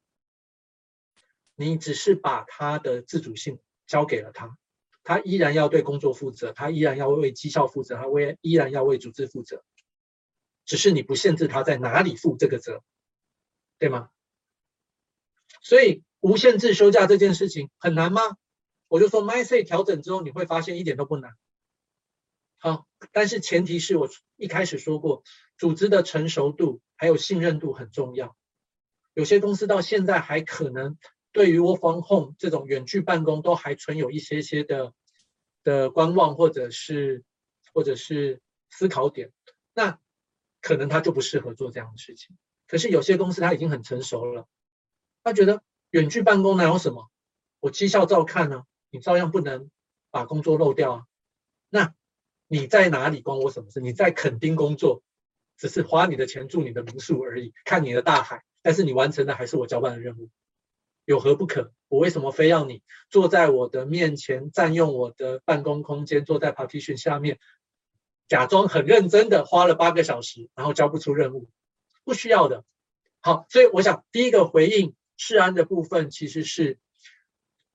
[1.56, 4.56] 你只是把他的自主性交给了他，
[5.02, 9.62] 他依然要对工作负责，他依然要为绩效负责，他为依然要为组织负责，
[10.64, 12.82] 只是你不限制他在哪里负这个责，
[13.78, 14.08] 对吗？
[15.60, 16.02] 所以。
[16.24, 18.22] 无限制休假这件事情很难吗？
[18.88, 21.34] 我就说，mindset 调整之后，你会发现一点都不难。
[22.56, 25.22] 好，但是前提是我一开始说过，
[25.58, 28.34] 组织的成熟度还有信任度很重要。
[29.12, 30.96] 有些公司到现在还可能
[31.30, 34.94] 对于 work from home 这种远距办公都还存有一些些的
[35.62, 37.22] 的观望，或者是
[37.74, 39.30] 或者是思考点，
[39.74, 39.98] 那
[40.62, 42.34] 可能他就不适合做这样的事情。
[42.66, 44.48] 可是有些公司他已经很成熟了，
[45.22, 45.62] 他觉得
[45.94, 47.08] 远距办公哪有什么，
[47.60, 49.70] 我绩效照看呢，你照样不能
[50.10, 51.02] 把工作漏掉啊。
[51.68, 51.94] 那
[52.48, 53.78] 你在哪里关我什么事？
[53.78, 55.04] 你在垦丁工作，
[55.56, 60.30] 只是花你的钱住你的民宿而已，看你的大海，但是你完成的还是我交办的任务，
[61.04, 61.72] 有何不可？
[61.86, 67.38] 我为什么非要你坐在我的面前，占用我的办公空间，坐在 partition 下面，
[68.26, 71.48] 假装很认真的花了八个小时，然后交不出任务？
[72.02, 72.64] 不需要的，
[73.20, 76.78] 好，所以我想第一个回应治安的部分，其实是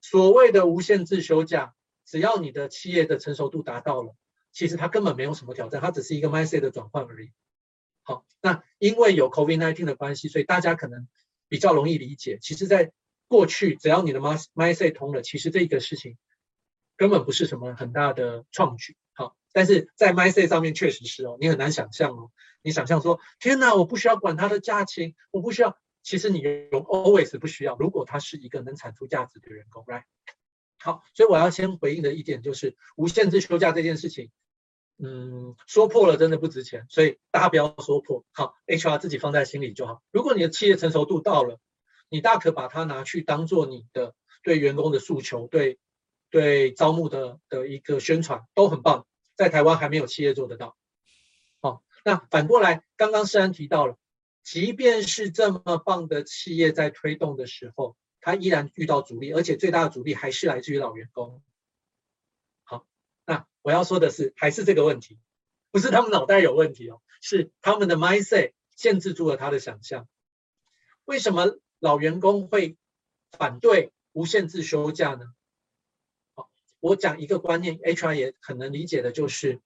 [0.00, 1.74] 所谓的无限制休假，
[2.04, 4.14] 只要你的企业的成熟度达到了，
[4.52, 7.32] 其实它根本没有什么挑战，它只是一个 mindset 的转换而已。
[8.02, 11.06] 好，那因为有 COVID-19 的关系，所以大家可能
[11.48, 12.38] 比较容易理解。
[12.40, 12.92] 其实，在
[13.28, 16.18] 过去，只要你的 mindset 通了，其实这个事情
[16.96, 18.96] 根本不是什么很大的创举。
[19.12, 22.30] 好，但是在 mindset 上面确实是哦，你很难想象哦。
[22.62, 25.78] 你想象说，天哪，我不需要管他的假期，我不需要。
[26.02, 27.76] 其实你用 always 不需要。
[27.76, 30.04] 如果他是一个能产出价值的员工，right？
[30.78, 34.30] 好，所以我要先回应的一点就是无限制休假这件事情，
[34.98, 38.24] 嗯，说破了真的不值钱，所以大家不要说破。
[38.32, 40.02] 好，HR 自己放在心里就好。
[40.10, 41.58] 如果你的企业成熟度到了，
[42.08, 45.78] 你大可把它拿去当做你的对员工的诉求，对
[46.30, 49.06] 对招募的的一个宣传，都很棒。
[49.36, 50.76] 在台湾还没有企业做得到。
[51.60, 53.98] 好那反过来，刚刚世安提到了，
[54.42, 61.42] 即便是这么棒的企业在推动的时候，它依然遇到阻力，而且最大的阻力还是来自于老员工。
[62.64, 62.86] 好，
[63.26, 65.18] 那我要说的是，还是这个问题，
[65.70, 70.08] 不是他们脑袋有问题哦，是他们的 mindset 限制住了他的想象。
[71.04, 72.76] 为什么老员工会
[73.30, 75.26] 反对无限制休假呢？
[76.34, 79.60] 好，我讲一个观念，HR 也很能理解的，就是。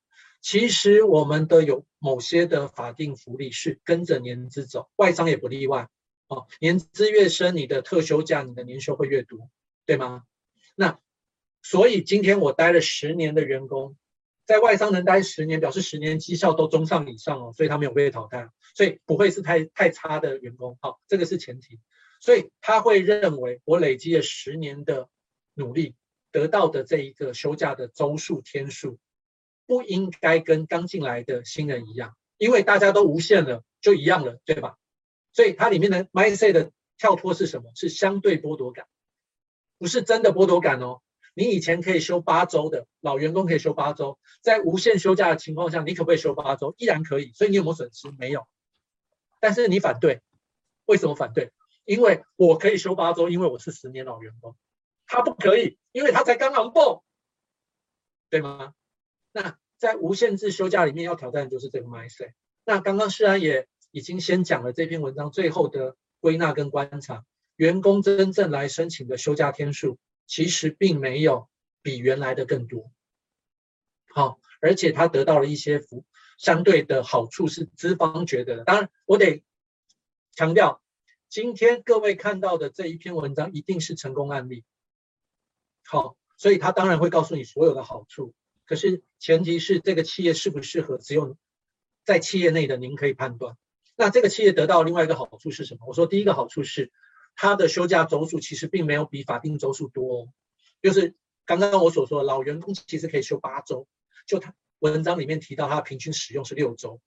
[0.44, 5.88] 其实我们的有某些的法定福利是跟着年资走，外商也不例外。
[6.26, 9.48] 哦，年资越深，你的特休假、你的年休会越多，
[9.86, 10.24] 对吗？
[10.74, 11.00] 那
[11.62, 13.96] 所以今天我待了十年的员工，
[14.44, 20.76] 在外商能待十年，表示十年绩效都中上以上哦，所以他没有被淘汰，所以不会是太太差的员工。
[20.82, 21.80] 好，这个是前提。
[22.20, 25.08] 所以他会认为我累积了十年的
[25.54, 25.94] 努力
[26.30, 28.98] 得到的这一个休假的周数天数。
[29.66, 34.76] 不应该跟刚进来的新人一样，因为大家都无限了，就一样了，对吧？
[35.32, 37.70] 所以它里面的 mindset 的跳脱是什么？
[37.74, 38.86] 是相对剥夺感，
[39.78, 41.00] 不是真的剥夺感哦。
[41.36, 46.74] 你以前可以休八周的，老员工可以休八周，在无限休假的情况下，你可不可以休八周？
[46.78, 47.32] 依然可以。
[47.32, 48.12] 所以你有没有损失？
[48.18, 48.46] 没有。
[49.40, 50.22] 但是你反对，
[50.84, 51.50] 为什么反对？
[51.84, 54.56] 因为我可以休八周，因为我是十年老员工，
[55.06, 57.04] 他不可以，因为他才刚刚报，
[58.30, 58.72] 对吗？
[59.34, 62.34] 那在无限制休假里面要挑战的就是这个 mindset。
[62.64, 67.24] 那刚刚世安也已经先讲了这篇文章最后的归纳跟观察，
[67.56, 71.48] 员工真正来申请的休假天数其实并没有
[71.82, 72.92] 比原来的更多。
[74.14, 76.04] 好，而且他得到了一些福
[76.38, 78.64] 相对的好处是资方觉得的。
[78.64, 79.42] 当然，我得
[80.30, 80.80] 强调，
[81.28, 84.64] 今天各位看到的这一篇文章一定是成功案例。
[85.84, 88.32] 好，所以他当然会告诉你所有的好处。
[88.66, 91.36] 可是前提是这个企业适不适合，只有
[92.04, 93.56] 在企业内的您可以判断。
[93.96, 95.86] 那这个企业得到另外一个好处是什么？
[95.86, 96.90] 我说第一个好处是，
[97.36, 100.28] 它的休假周数其实并没有比法定周数多哦。
[100.82, 103.86] 就是刚刚我所说的，老员工其实可以休八周，
[104.26, 107.00] 就他文章里面提到他平均使用是六周，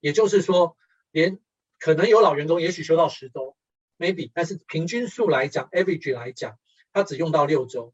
[0.00, 0.76] 也就是说，
[1.10, 1.38] 连
[1.78, 3.56] 可能有老员工也许休到十周
[3.98, 6.58] ，maybe，但是平均数来讲，average 来讲，
[6.92, 7.92] 他只用到六周。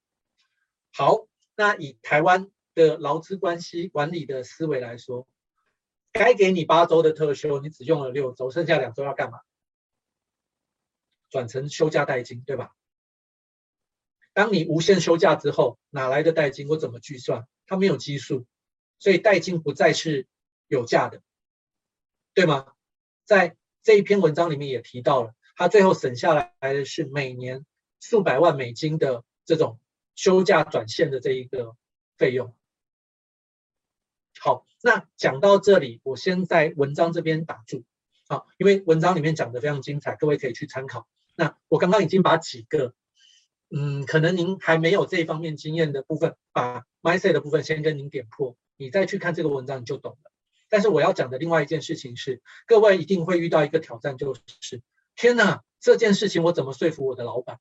[0.93, 1.27] 好，
[1.57, 2.51] 那以台湾。
[2.75, 5.27] 的劳资关系管理的思维来说，
[6.13, 9.41] 该给你八周的特休，你只用了六周，剩下两周要干嘛？
[11.31, 12.75] 转成休假代金，对吧？
[14.35, 16.69] 当你无限休假之后，哪来的代金？
[16.69, 17.47] 我怎么计算？
[17.67, 18.47] 它没有基数，
[18.99, 20.27] 所以代金不再是
[20.69, 21.23] 有价的，
[22.35, 22.73] 对吗？
[23.25, 27.65] 在这一篇文章里面也提到了，他最后省下来的是每年
[28.01, 29.79] 数百万美金的这种
[30.15, 31.77] 休假转线的这一个
[32.17, 32.55] 费用。
[34.45, 37.85] 好，那讲到这里，我先在文章这边打住，
[38.27, 41.07] 好，因为文章里面讲的非常精彩，各位可以去参考。
[41.37, 42.93] 那我刚刚已经把几个，
[43.71, 50.33] 嗯，可能您还没有这一方面经验的部分，把 mindset 的部分先跟您点破，你再去看这个文章你就懂了。
[50.69, 54.83] 但是我要讲的另外一件事情是，各位一定会遇到一个挑战，就是
[55.15, 57.61] 天哪，这件事情我怎么说服我的老板，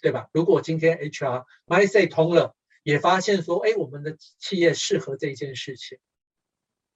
[0.00, 0.28] 对吧？
[0.32, 2.54] 如果今天 HR mindset 通了。
[2.86, 5.98] 也发现说，哎，我们的企业适合这一件事情，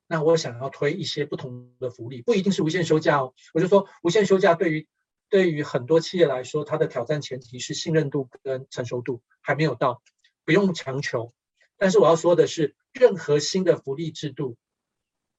[0.06, 3.34] 那我想要推一些不同的福利，不一定是无限休假哦。
[3.52, 4.88] 我就说无限休假对于
[5.28, 10.00] 对于很多企业来说，它的挑战前提是信任度跟成熟度还没有到，
[10.44, 11.34] 不用强求。
[11.76, 14.56] 但是我要说的是，任何新的福利制度，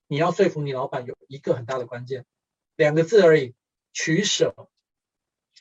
[0.08, 2.26] 你要说服你老板有一个很大的关键，
[2.76, 3.56] 两个字而已：
[3.94, 4.54] 取舍。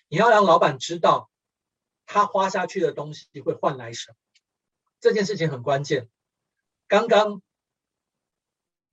[0.09, 1.31] 你要让老板知道，
[2.07, 4.17] 他花下去的东西会换来什么，
[5.01, 6.09] 这件事情很关键。
[6.87, 7.43] 刚刚。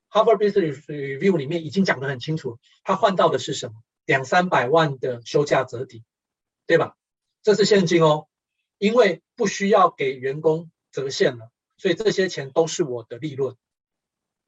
[0.09, 3.83] Harvard Business Review 里面已经讲得很清楚，他换到的是什么？
[4.05, 6.01] 两三百万的休假折抵，
[6.65, 6.95] 对吧？
[7.43, 8.29] 这是现金哦，
[8.77, 13.57] 因为不需要给员工折现了，所以这些钱都是我的利润，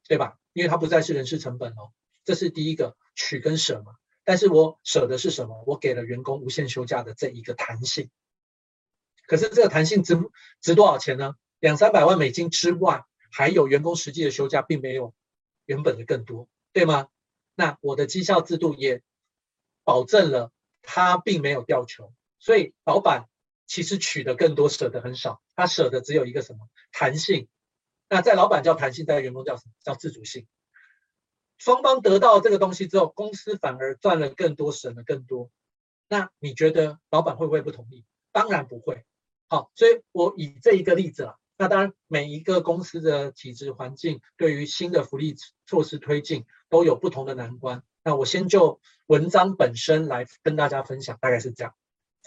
[0.07, 0.39] 对吧？
[0.53, 1.91] 因为它不再是人事成本哦。
[2.23, 3.95] 这是第一个取跟舍嘛。
[4.23, 5.61] 但是我舍的是什么？
[5.67, 8.09] 我给了员工无限休假的这一个弹性。
[9.27, 10.17] 可是这个弹性值
[10.61, 11.35] 值多少钱呢？
[11.59, 15.13] 两三百万美金之外，还有员工实际的休假并没有。
[15.65, 17.09] 原本的更多，对吗？
[17.53, 19.03] 那我的绩效制度也
[19.83, 20.51] 保证了
[20.81, 23.29] 他并没有掉球，所以老板
[23.67, 25.43] 其实取的更多，舍得很少。
[25.55, 27.47] 他舍得只有一个什么弹性？
[28.09, 29.73] 那在老板叫弹性，在员工叫什么？
[29.83, 30.47] 叫自主性。
[31.59, 35.51] 双方得到这个东西之后，公司反而赚了更多，省了更多。
[36.07, 38.05] 那你觉得老板会不会不同意？
[38.31, 39.05] 当然不会。
[39.49, 41.35] 好，所以我以这一个例子啊。
[41.61, 45.35] 那当然，每一个公司的体制环境对于新的福利
[45.67, 47.83] 措施推进都有不同的难关。
[48.01, 51.73] 那我先就文章本身来跟大家分享，大概是这样。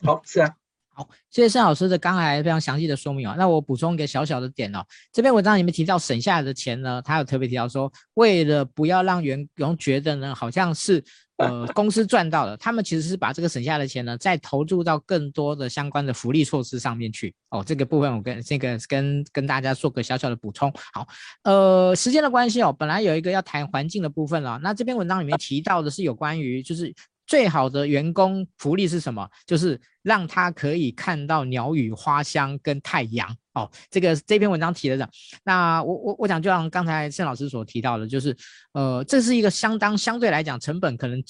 [0.04, 0.54] 好，是啊，
[0.90, 3.34] 好，谢谢盛老师的刚才非常详细的说明哦。
[3.38, 11.02] 那我补充一个小小的点哦，这篇文章里面提到省下来的钱呢，他有特别提到说，为了不要让员工觉得呢，好像是。
[11.42, 17.34] 呃，公司赚到了，他们其实是把这个省下的钱呢，再投注到更多的相关的福利措施上面去。
[17.50, 20.72] 哦，这个部分我跟这个跟跟大家做个小小的补充。
[20.92, 21.06] 好，
[21.44, 26.94] 呃，时间的关系哦，本来有一个要谈环境的部分了，那这篇文章里面提到的是有关于就是。
[27.24, 29.26] 最好的员工福利是什么？
[29.46, 33.70] 就是让他可以看到鸟语花香跟太阳哦。
[33.90, 35.10] 这个这篇文章提的这样，
[35.44, 38.36] 那我我我讲，就像刚才盛老师所提到的，就是
[38.72, 41.22] 呃，这是一个相当相对来讲成本可能。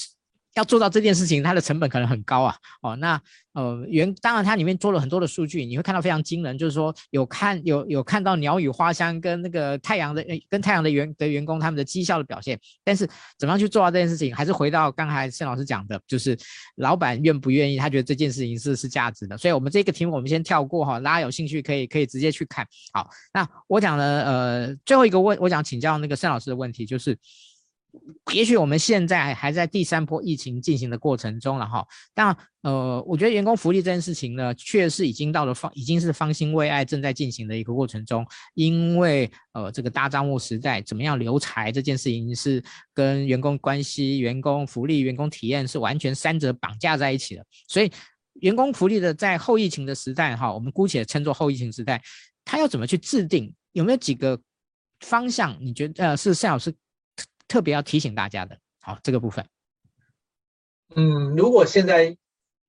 [0.55, 2.55] 要做到这件事情，它的成本可能很高啊。
[2.83, 3.21] 哦，那
[3.55, 12.59] 呃，原当然它里面做了很多的数据，你会看到非常惊人，就是说有看有有看到鸟语花香跟那个太阳的跟太阳的员的员工他们的绩效的表现。
[12.85, 13.07] 但是
[13.39, 16.37] 怎么样去做到这件事情，还是回到刚才盛老师讲的，就是
[16.77, 19.37] 老板愿不愿意，他觉得这件事情是是价值的。
[19.37, 22.67] 所以我们这个题目我们先跳过哈，大家有兴趣可以可以直接去看。
[22.93, 27.19] 好，那我讲了呃最后一个问，我想请教那个盛老师的问题就是。
[28.32, 38.24] 也许我们现在还在第三波疫情进行的过程中了哈，但呃，我觉得员工福利这件事情呢，确实已经到了方，已经是方兴未艾正在进行的一个过程中。
[38.55, 42.62] 因为呃，这个大账务时代，怎么样留才这件事情是
[42.95, 47.45] 跟员工关系、员工福利、员工体验是完全三者绑架在一起的。
[47.68, 47.93] 所以，
[48.34, 52.01] 员工福利的在后疫情的时代哈，我们姑且称作后疫情时代，
[52.45, 53.53] 它要怎么去制定？
[53.72, 54.40] 有没有几个
[55.01, 55.55] 方向？
[55.61, 56.72] 你觉得呃，是盛老师？
[57.53, 59.47] 特别要提醒大家的，好，这个部分。
[60.95, 62.17] 嗯，如果现在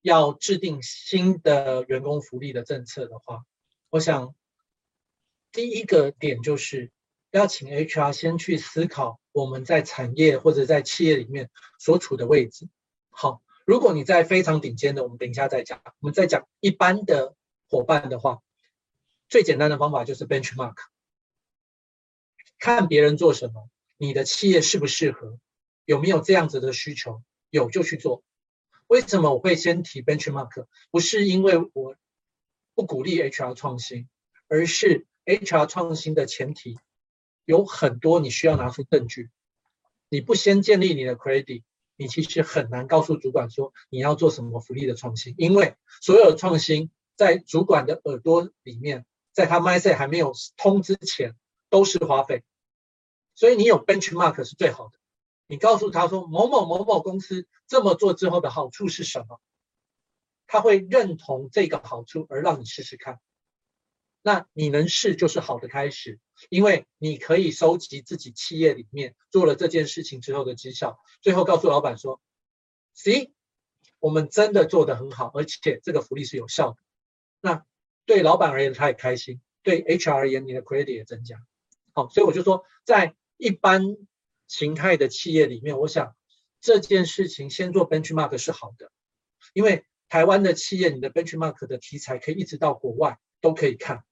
[0.02, 3.46] 要制定新的员工福利的政策的话，
[3.90, 4.36] 我想
[5.54, 6.92] 第一个点就是
[7.32, 12.68] 要请 HR 先去思考我们在产业或者在企业里面所处的位置。
[13.10, 15.82] 好，如果你在非常顶尖的，我们等一下再讲。
[16.02, 17.38] 我们再讲一般的
[17.70, 18.42] 伙伴的话，
[19.30, 20.76] 最简单的方法就是 benchmark，
[22.60, 23.70] 看别人做什么。
[24.04, 25.40] 你的企业适不适合？
[25.86, 27.24] 有没有这样子的需求？
[27.50, 28.22] 有就去做。
[28.88, 30.68] 为什么我会先提 benchmark？
[30.92, 31.96] 不是因为我
[32.76, 34.10] 不鼓励 HR 创新，
[34.50, 36.78] 而是 HR 创新的前提
[37.46, 39.30] 有很多，你需要拿出证据。
[40.10, 41.64] 你不先建立你的 credit，
[41.96, 51.38] 你其实很难告诉主管说你要做什么福利的创新，因为所有的创新在主管的耳朵里面，在他 mindset 还没有通之前，
[51.70, 52.44] 都是花费。
[53.36, 55.00] 所以你有 benchmark 是最好的。
[55.46, 59.42] 你告诉他说某某某某公司这么做之后的好处是什么？
[60.48, 63.20] 他会认同这个好处而让你试试看。
[64.22, 66.20] 那你能试就是好的开始，
[66.50, 72.22] 因为你可以收集自己企业里面做了这件事情之后的绩效，最后告诉老板说
[72.96, 73.34] ：“See，
[74.00, 76.78] 我们真的做得很好，而且这个福利是有效的。”
[77.42, 77.66] 那
[78.06, 81.38] 对老板而言他也开心，对 HR 而言你的 credit 也增加。
[81.94, 83.16] 好，所以我就说在。
[83.44, 83.98] 一般
[84.48, 86.16] 形态的企业里面，我想
[86.62, 88.90] 这件事情先做 benchmark 是好的，
[89.52, 94.06] 因为台湾的企业，你的 benchmark 的题材可以一直到国外都可以看，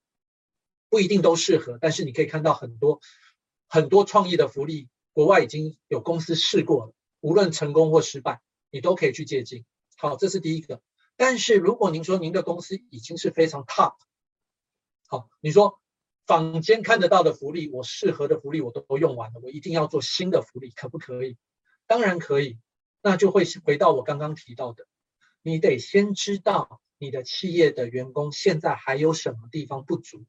[0.89, 2.99] 不一定都适合，但是你可以看到很多
[3.69, 9.63] 很多创意的福利国外已经有公司试过了，无论成功或失败，你都可以去借鉴。
[9.95, 10.81] 好，这是第一个。
[11.15, 13.93] 但是如果您说您的公司已经是非常 top，
[15.07, 15.80] 好，你说
[16.31, 21.35] 坊间看得到的福利，我适合的福利我都用完了，我一定要做新的福利，可不可以？
[21.87, 22.57] 当然可以。
[23.01, 24.85] 那就会回到我刚刚提到的，
[25.41, 30.23] 你得先知道你的企业的员工现在还有什么地方不足。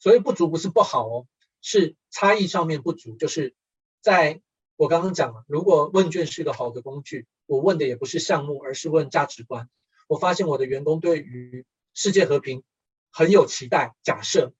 [0.00, 1.26] 所谓不足不是不好哦，
[1.62, 3.14] 是差异上面不足。
[3.14, 3.54] 就是
[4.00, 4.42] 在
[4.74, 7.28] 我刚刚讲了，如果问卷是个好的工具。
[7.46, 9.68] 我问的也不是项目，而是问价值观。
[10.08, 11.64] 我发现我的员工对于
[11.94, 12.64] 世界和平
[13.12, 13.94] 很有期待。
[14.02, 14.52] 假设，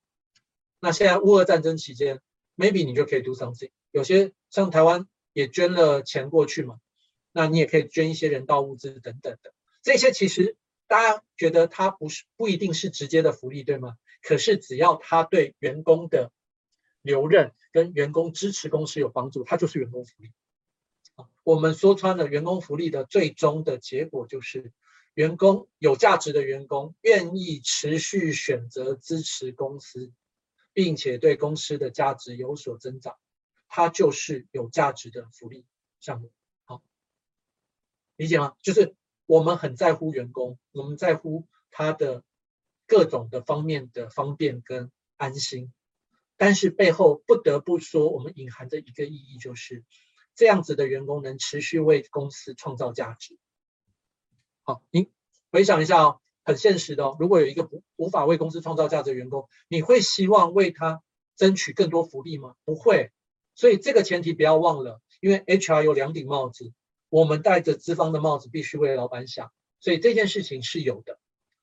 [0.81, 2.20] 那现在乌俄战争期间
[2.57, 3.70] ，maybe 你就可以 do something。
[3.91, 6.78] 有些像台湾也捐了钱过去嘛，
[7.33, 9.53] 那你也可以捐一些人道物资等等的。
[9.83, 10.57] 这些其实
[10.87, 13.97] 大家觉得它不是不一定是直接的福利，对吗？
[14.22, 16.33] 可是只要它对员工的
[17.03, 20.31] 留任跟员工支持公司有帮助，它就是员工福利。
[21.45, 24.72] 我们说穿了，员工福利的最终的结果就是，
[25.14, 30.12] 员工有价值的员工愿意持续选择支持公司，
[30.73, 33.18] 并且对公司的价值有所增长，
[33.68, 35.66] 它就是有价值的福利
[36.01, 36.33] 项目。
[36.64, 36.83] 好，
[38.16, 38.55] 理解吗？
[38.62, 38.95] 就是
[39.27, 42.25] 我们很在乎员工，我们在乎他的
[42.87, 45.73] 各种的方面的方便跟安心，
[46.37, 49.85] 但是背后不得不说，我们隐含着一个意义就是。
[50.37, 53.37] 这样子的员工能持续为公司创造价值。
[54.62, 55.12] 好，您
[55.51, 57.16] 回想一下哦，很现实的哦。
[57.18, 61.03] 如果有一个不无法为公司创造价值的员工，你会希望为他
[61.36, 62.55] 争取更多福利吗？
[62.64, 63.11] 不会。
[63.55, 66.72] 所以这个前提不要忘了，因为 HR 有两顶帽子，
[67.09, 69.53] 我们戴着资方的帽子，必须为老板想。
[69.80, 71.18] 所以这件事情是有的。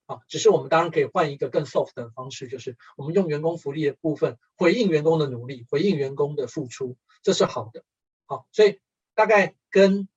[0.05, 7.84] 啊，只是我们当然可以换一个更 soft 的方式，就是我们用员工福利的部分回应员工的努力，回应员工的付出，这是好的。
[8.25, 8.80] 好，所以
[9.15, 10.07] 大概跟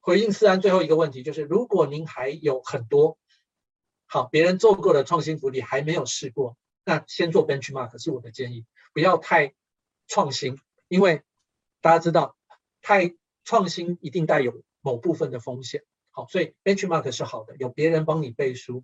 [0.00, 3.18] 回应思安最后一个问题，就是如果您还有很多
[4.12, 9.54] 好别人做过的创新福利还没有试过，那先做 benchmark 是我的建议，不要太
[10.08, 10.58] 创新，
[10.88, 11.22] 因为
[11.80, 12.36] 大家知道
[12.82, 15.84] 太创新一定带有某部分的风险。
[16.10, 18.82] 好，所以 benchmark 是好的，有别人帮你背书，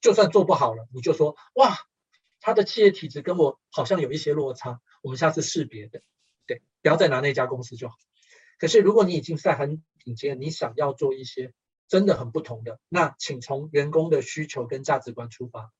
[0.00, 1.76] 就算做不好了，你就说哇，
[2.40, 6.00] 他的企业体质跟我好像有一些落差，我们下次试别的。
[6.46, 7.96] 对，不要再拿那家公司就好。
[8.58, 11.52] 可是如果你已经在很顶尖，你想要做一些
[11.88, 15.72] 真的很不同的，那请从员工的需求跟价值观出发，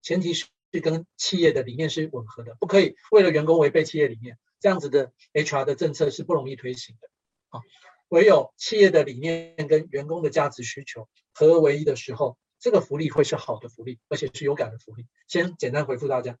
[0.00, 0.46] 前提是
[0.82, 7.08] 跟企业的理念是吻合的，不可以为了员工违背企业理念，这样子的 HR 的政策是不容易推行的。
[7.48, 7.60] 啊，
[8.08, 15.06] 唯有企业的理念跟员工的价值需求合而为一的时候，这个福利会是好的福利，而且是有感的福利。
[15.26, 16.38] 先简单回复大家。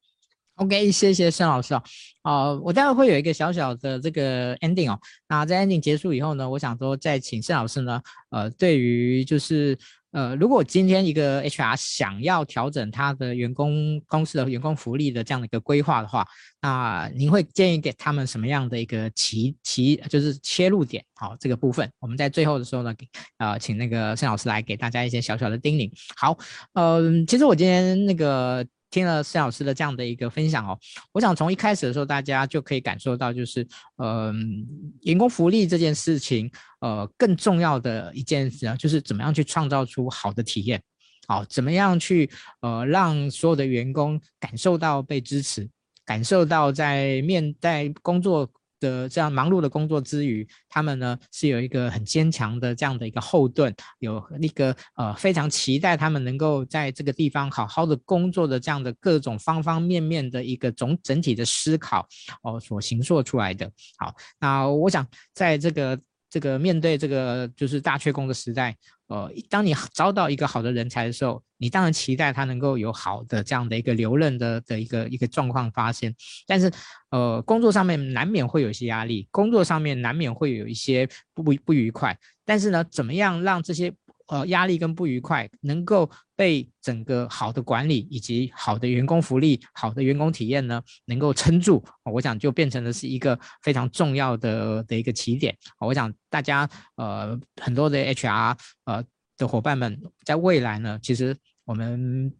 [0.58, 1.82] OK，谢谢盛老师哦。
[2.24, 4.98] 呃，我待会会有一个小小的这个 ending 哦。
[5.28, 9.78] 那在 ending 结束以后呢，我想说再请盛老师呢，呃，对于就是
[10.10, 16.26] 呃，如果今天一个 HR 想要调整他的员工公司的员工福利的这样的一个规划的话，
[16.60, 21.04] 那您会建议给他们什么样的一个起起就是切入点？
[21.14, 23.06] 好，这个部分我们在最后的时候呢，给
[23.36, 25.88] 呃，请那个盛老师来给大家一些小小的叮咛。
[26.16, 26.36] 好，
[26.74, 28.66] 嗯、呃，其实我今天那个。
[28.90, 30.78] 听了施老师的这样的一个分享哦，
[31.12, 33.66] 我想从一开始的时候，大家就可以感受到，就是
[33.96, 34.66] 嗯、
[35.02, 40.82] 员工福利这件事情，呃，更重要的一件事啊，就是怎么样去创造出好的体验，
[41.26, 42.30] 好，怎么样去
[42.60, 45.68] 呃让所有的员工感受到被支持，
[46.04, 48.50] 感受到在面在工作。
[48.80, 62.06] 的这样忙碌的工作之余，他们呢是有一个很坚强的这样的一个后盾，有那个呃非常期待他们能够在这个地方好好的工作的这样的各种方方面面的一个总整体的思考
[62.42, 63.70] 哦所形塑出来的。
[63.96, 65.98] 好，那我想在这个
[66.30, 68.76] 这个面对这个就是大缺工的时代。
[69.08, 76.14] 呃，当你招到一个好的人才的时候，你当然期待他能够有好的这样的一个留任的的一个一个状况发生。
[76.46, 76.70] 但是，
[77.10, 82.18] 呃，工作上面难免会有一些压力，工作上面难免会有一些不不愉快。
[82.44, 83.92] 但是呢，怎么样让这些？
[84.28, 95.56] 呃，压力跟不愉快能够被整个好的管理以及好的员工福利、好的员工体验呢，能够撑住，我想就变成了是一个非常重要的的一个起点。
[95.80, 99.04] 我想大家呃很多的 HR 呃
[99.36, 102.32] 的伙伴们，在未来呢，其实我们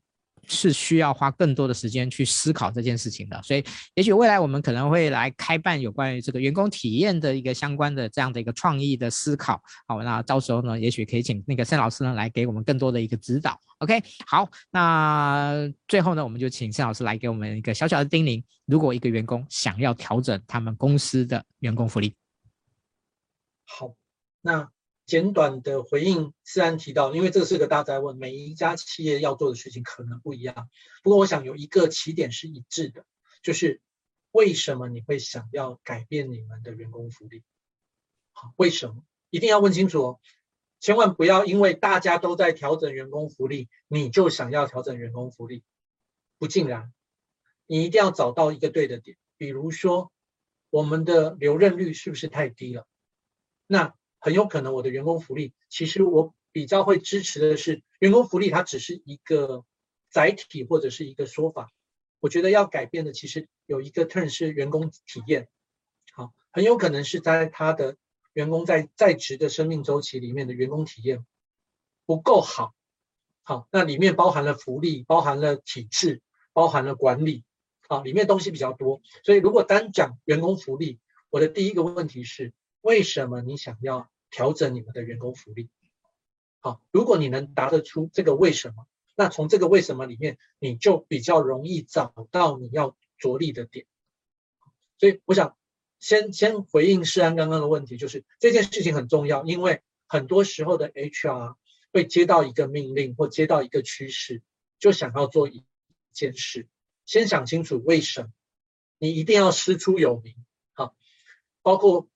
[0.49, 3.62] 是需要花更多的时间去思考这件事情的，所以
[3.94, 9.62] 也许未来我们可能会来开办有关于这个员工体验的一个相关的这样的一个创意的思考。
[9.86, 13.61] 好，那到时候呢，也许可以请那个盛老师呢来给我们更多的一个指导。
[13.78, 22.14] OK，好，那最后呢，我们就请盛老师来给我们一个小小的叮咛：如果一个员工想要调整他们公司的员工福利，
[23.66, 23.94] 好，
[24.40, 24.68] 那。
[25.09, 30.69] 简短的回应，思安提到，因为这是个大哉问，每一家企业要做的事情可能不一样。
[31.03, 33.07] 不过，我想有一个起点是一致的，
[33.43, 33.81] 就是
[34.33, 37.43] 为什么你会想要改变你们的员工福利？
[38.35, 39.03] 好，为什么？
[39.31, 40.21] 一定要问清楚哦，
[40.79, 45.65] 千万不要因为大家都在调整员工福利，你就想要调整员工福利，
[46.39, 46.93] 不尽然。
[47.67, 50.13] 你一定要找到一个对的点，比如说，
[50.69, 52.87] 我们的留任率是不是太低了？
[53.67, 59.64] 那很有可能我的员工福利，其实我比较会支持的是员工福利，它只是一个
[60.11, 61.71] 载体或者是一个说法。
[62.19, 65.49] 我觉得要改变的其实有一个 turn 是员工体验，
[66.12, 67.97] 好，很有可能是在他的
[68.33, 71.25] 员工在在职的生命周期里面的员工体验
[72.05, 72.75] 不够好，
[73.45, 76.21] 好，那里面包含了福利，包含了体制，
[76.53, 77.45] 包含了管理，
[77.89, 79.01] 好，里面东西比较多。
[79.23, 80.99] 所以如果单讲员工福利，
[81.31, 82.53] 我的第一个问题是。
[82.89, 85.68] 为什么你想要调整你们的员工福利？
[86.61, 93.84] 好，如果你能答得出这个为什么，那从这个为什么里面，你就比较容易找到你要着力的点。
[94.97, 95.55] 所以我想
[95.99, 101.57] 先先回应世安刚刚的问题，就是这件事情很重要，因为很多时候的 HR
[101.93, 104.41] 会接到一个命令或接到一个趋势，
[104.78, 105.62] 就想要做一
[106.12, 106.66] 件事，
[107.05, 108.28] 先想清楚为什么，
[108.97, 110.34] 你一定要师出有名。
[110.72, 110.97] 好，
[111.61, 112.09] 包括。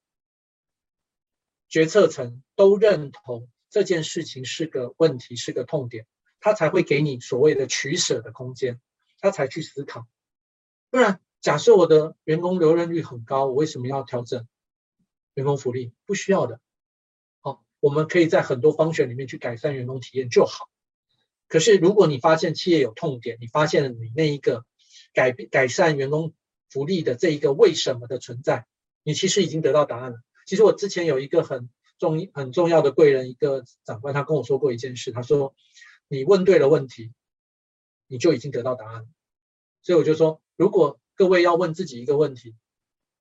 [1.73, 6.07] 决策层都认同这件事情是个问题，是个痛点，
[6.39, 8.79] 他才会给你所谓的取舍的空间，
[9.21, 10.07] 他才去思考。
[10.91, 14.47] 不然，假设我的员工留任率很高，我为什么要调整
[15.33, 15.95] 员工福利？
[16.05, 16.61] 不需要的。
[17.41, 20.69] 好，我们可以在很多方选里面去改善员工体验就好。
[21.49, 24.67] 可是，如果你发现企业有痛点，你发现了你那一个
[25.15, 26.35] 改变改善员工
[26.69, 28.67] 福利的这一个为什么的存在，
[29.03, 30.19] 你其实已经得到答案了。
[30.47, 35.13] 其实我之前有一个很重很重要的贵人，一个长官，他跟我说过一件事。
[35.13, 35.55] 他说
[36.09, 37.13] ：“你问对了问题，
[38.07, 39.09] 你就已经得到答案。”
[39.83, 42.57] 所以我就说，如果各位要问自己一个问题，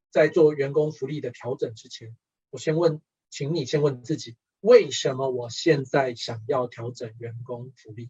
[0.09, 2.15] 在做员工福利的调整之前，
[2.49, 8.09] 我先问，请你先问自己：为什么我现在想要调整员工福利？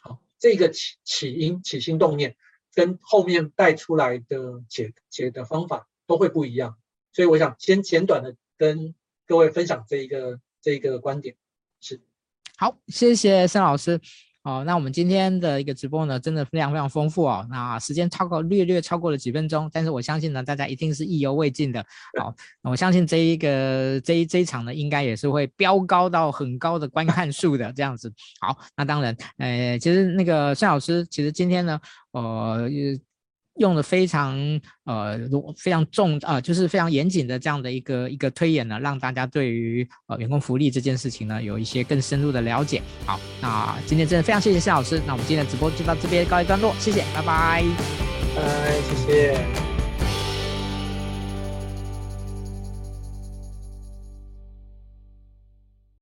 [0.00, 2.36] 好，这个起起因、起心动念，
[2.72, 6.78] 跟后面带出来的解解的方法都会不一样。
[7.16, 8.94] 所以我想先简短的跟
[9.26, 11.34] 各位分享这一个这一个观点，
[11.80, 11.98] 是。
[12.58, 13.98] 好，谢谢 Sam 老师。
[14.42, 17.46] 好，那我们今天的一个直播呢，真的非常非常丰富哦。
[17.50, 21.82] 那时间超过略略超过了几分钟，但是我相信呢，大家一定是意犹未尽的。
[22.20, 28.12] 好，我相信这一个这一这一场呢，应该也是会飙高到很高的观看数的这样子。
[28.42, 32.68] 好，那当然，呃，其实那个孙老师，其实今天呢，呃。
[33.58, 34.36] 用的非常
[34.84, 35.18] 呃，
[35.56, 42.82] 非常重啊、呃，就是非常严谨的这样的一个一个推演呢，让大家对于呃员工福利这件事情呢，有一些更深入的了解。
[43.04, 47.64] 好，那今天真的非常谢谢谢老师，那我们今天的直播就到这边告一段落，谢谢，拜拜，
[48.34, 49.65] 拜，谢谢。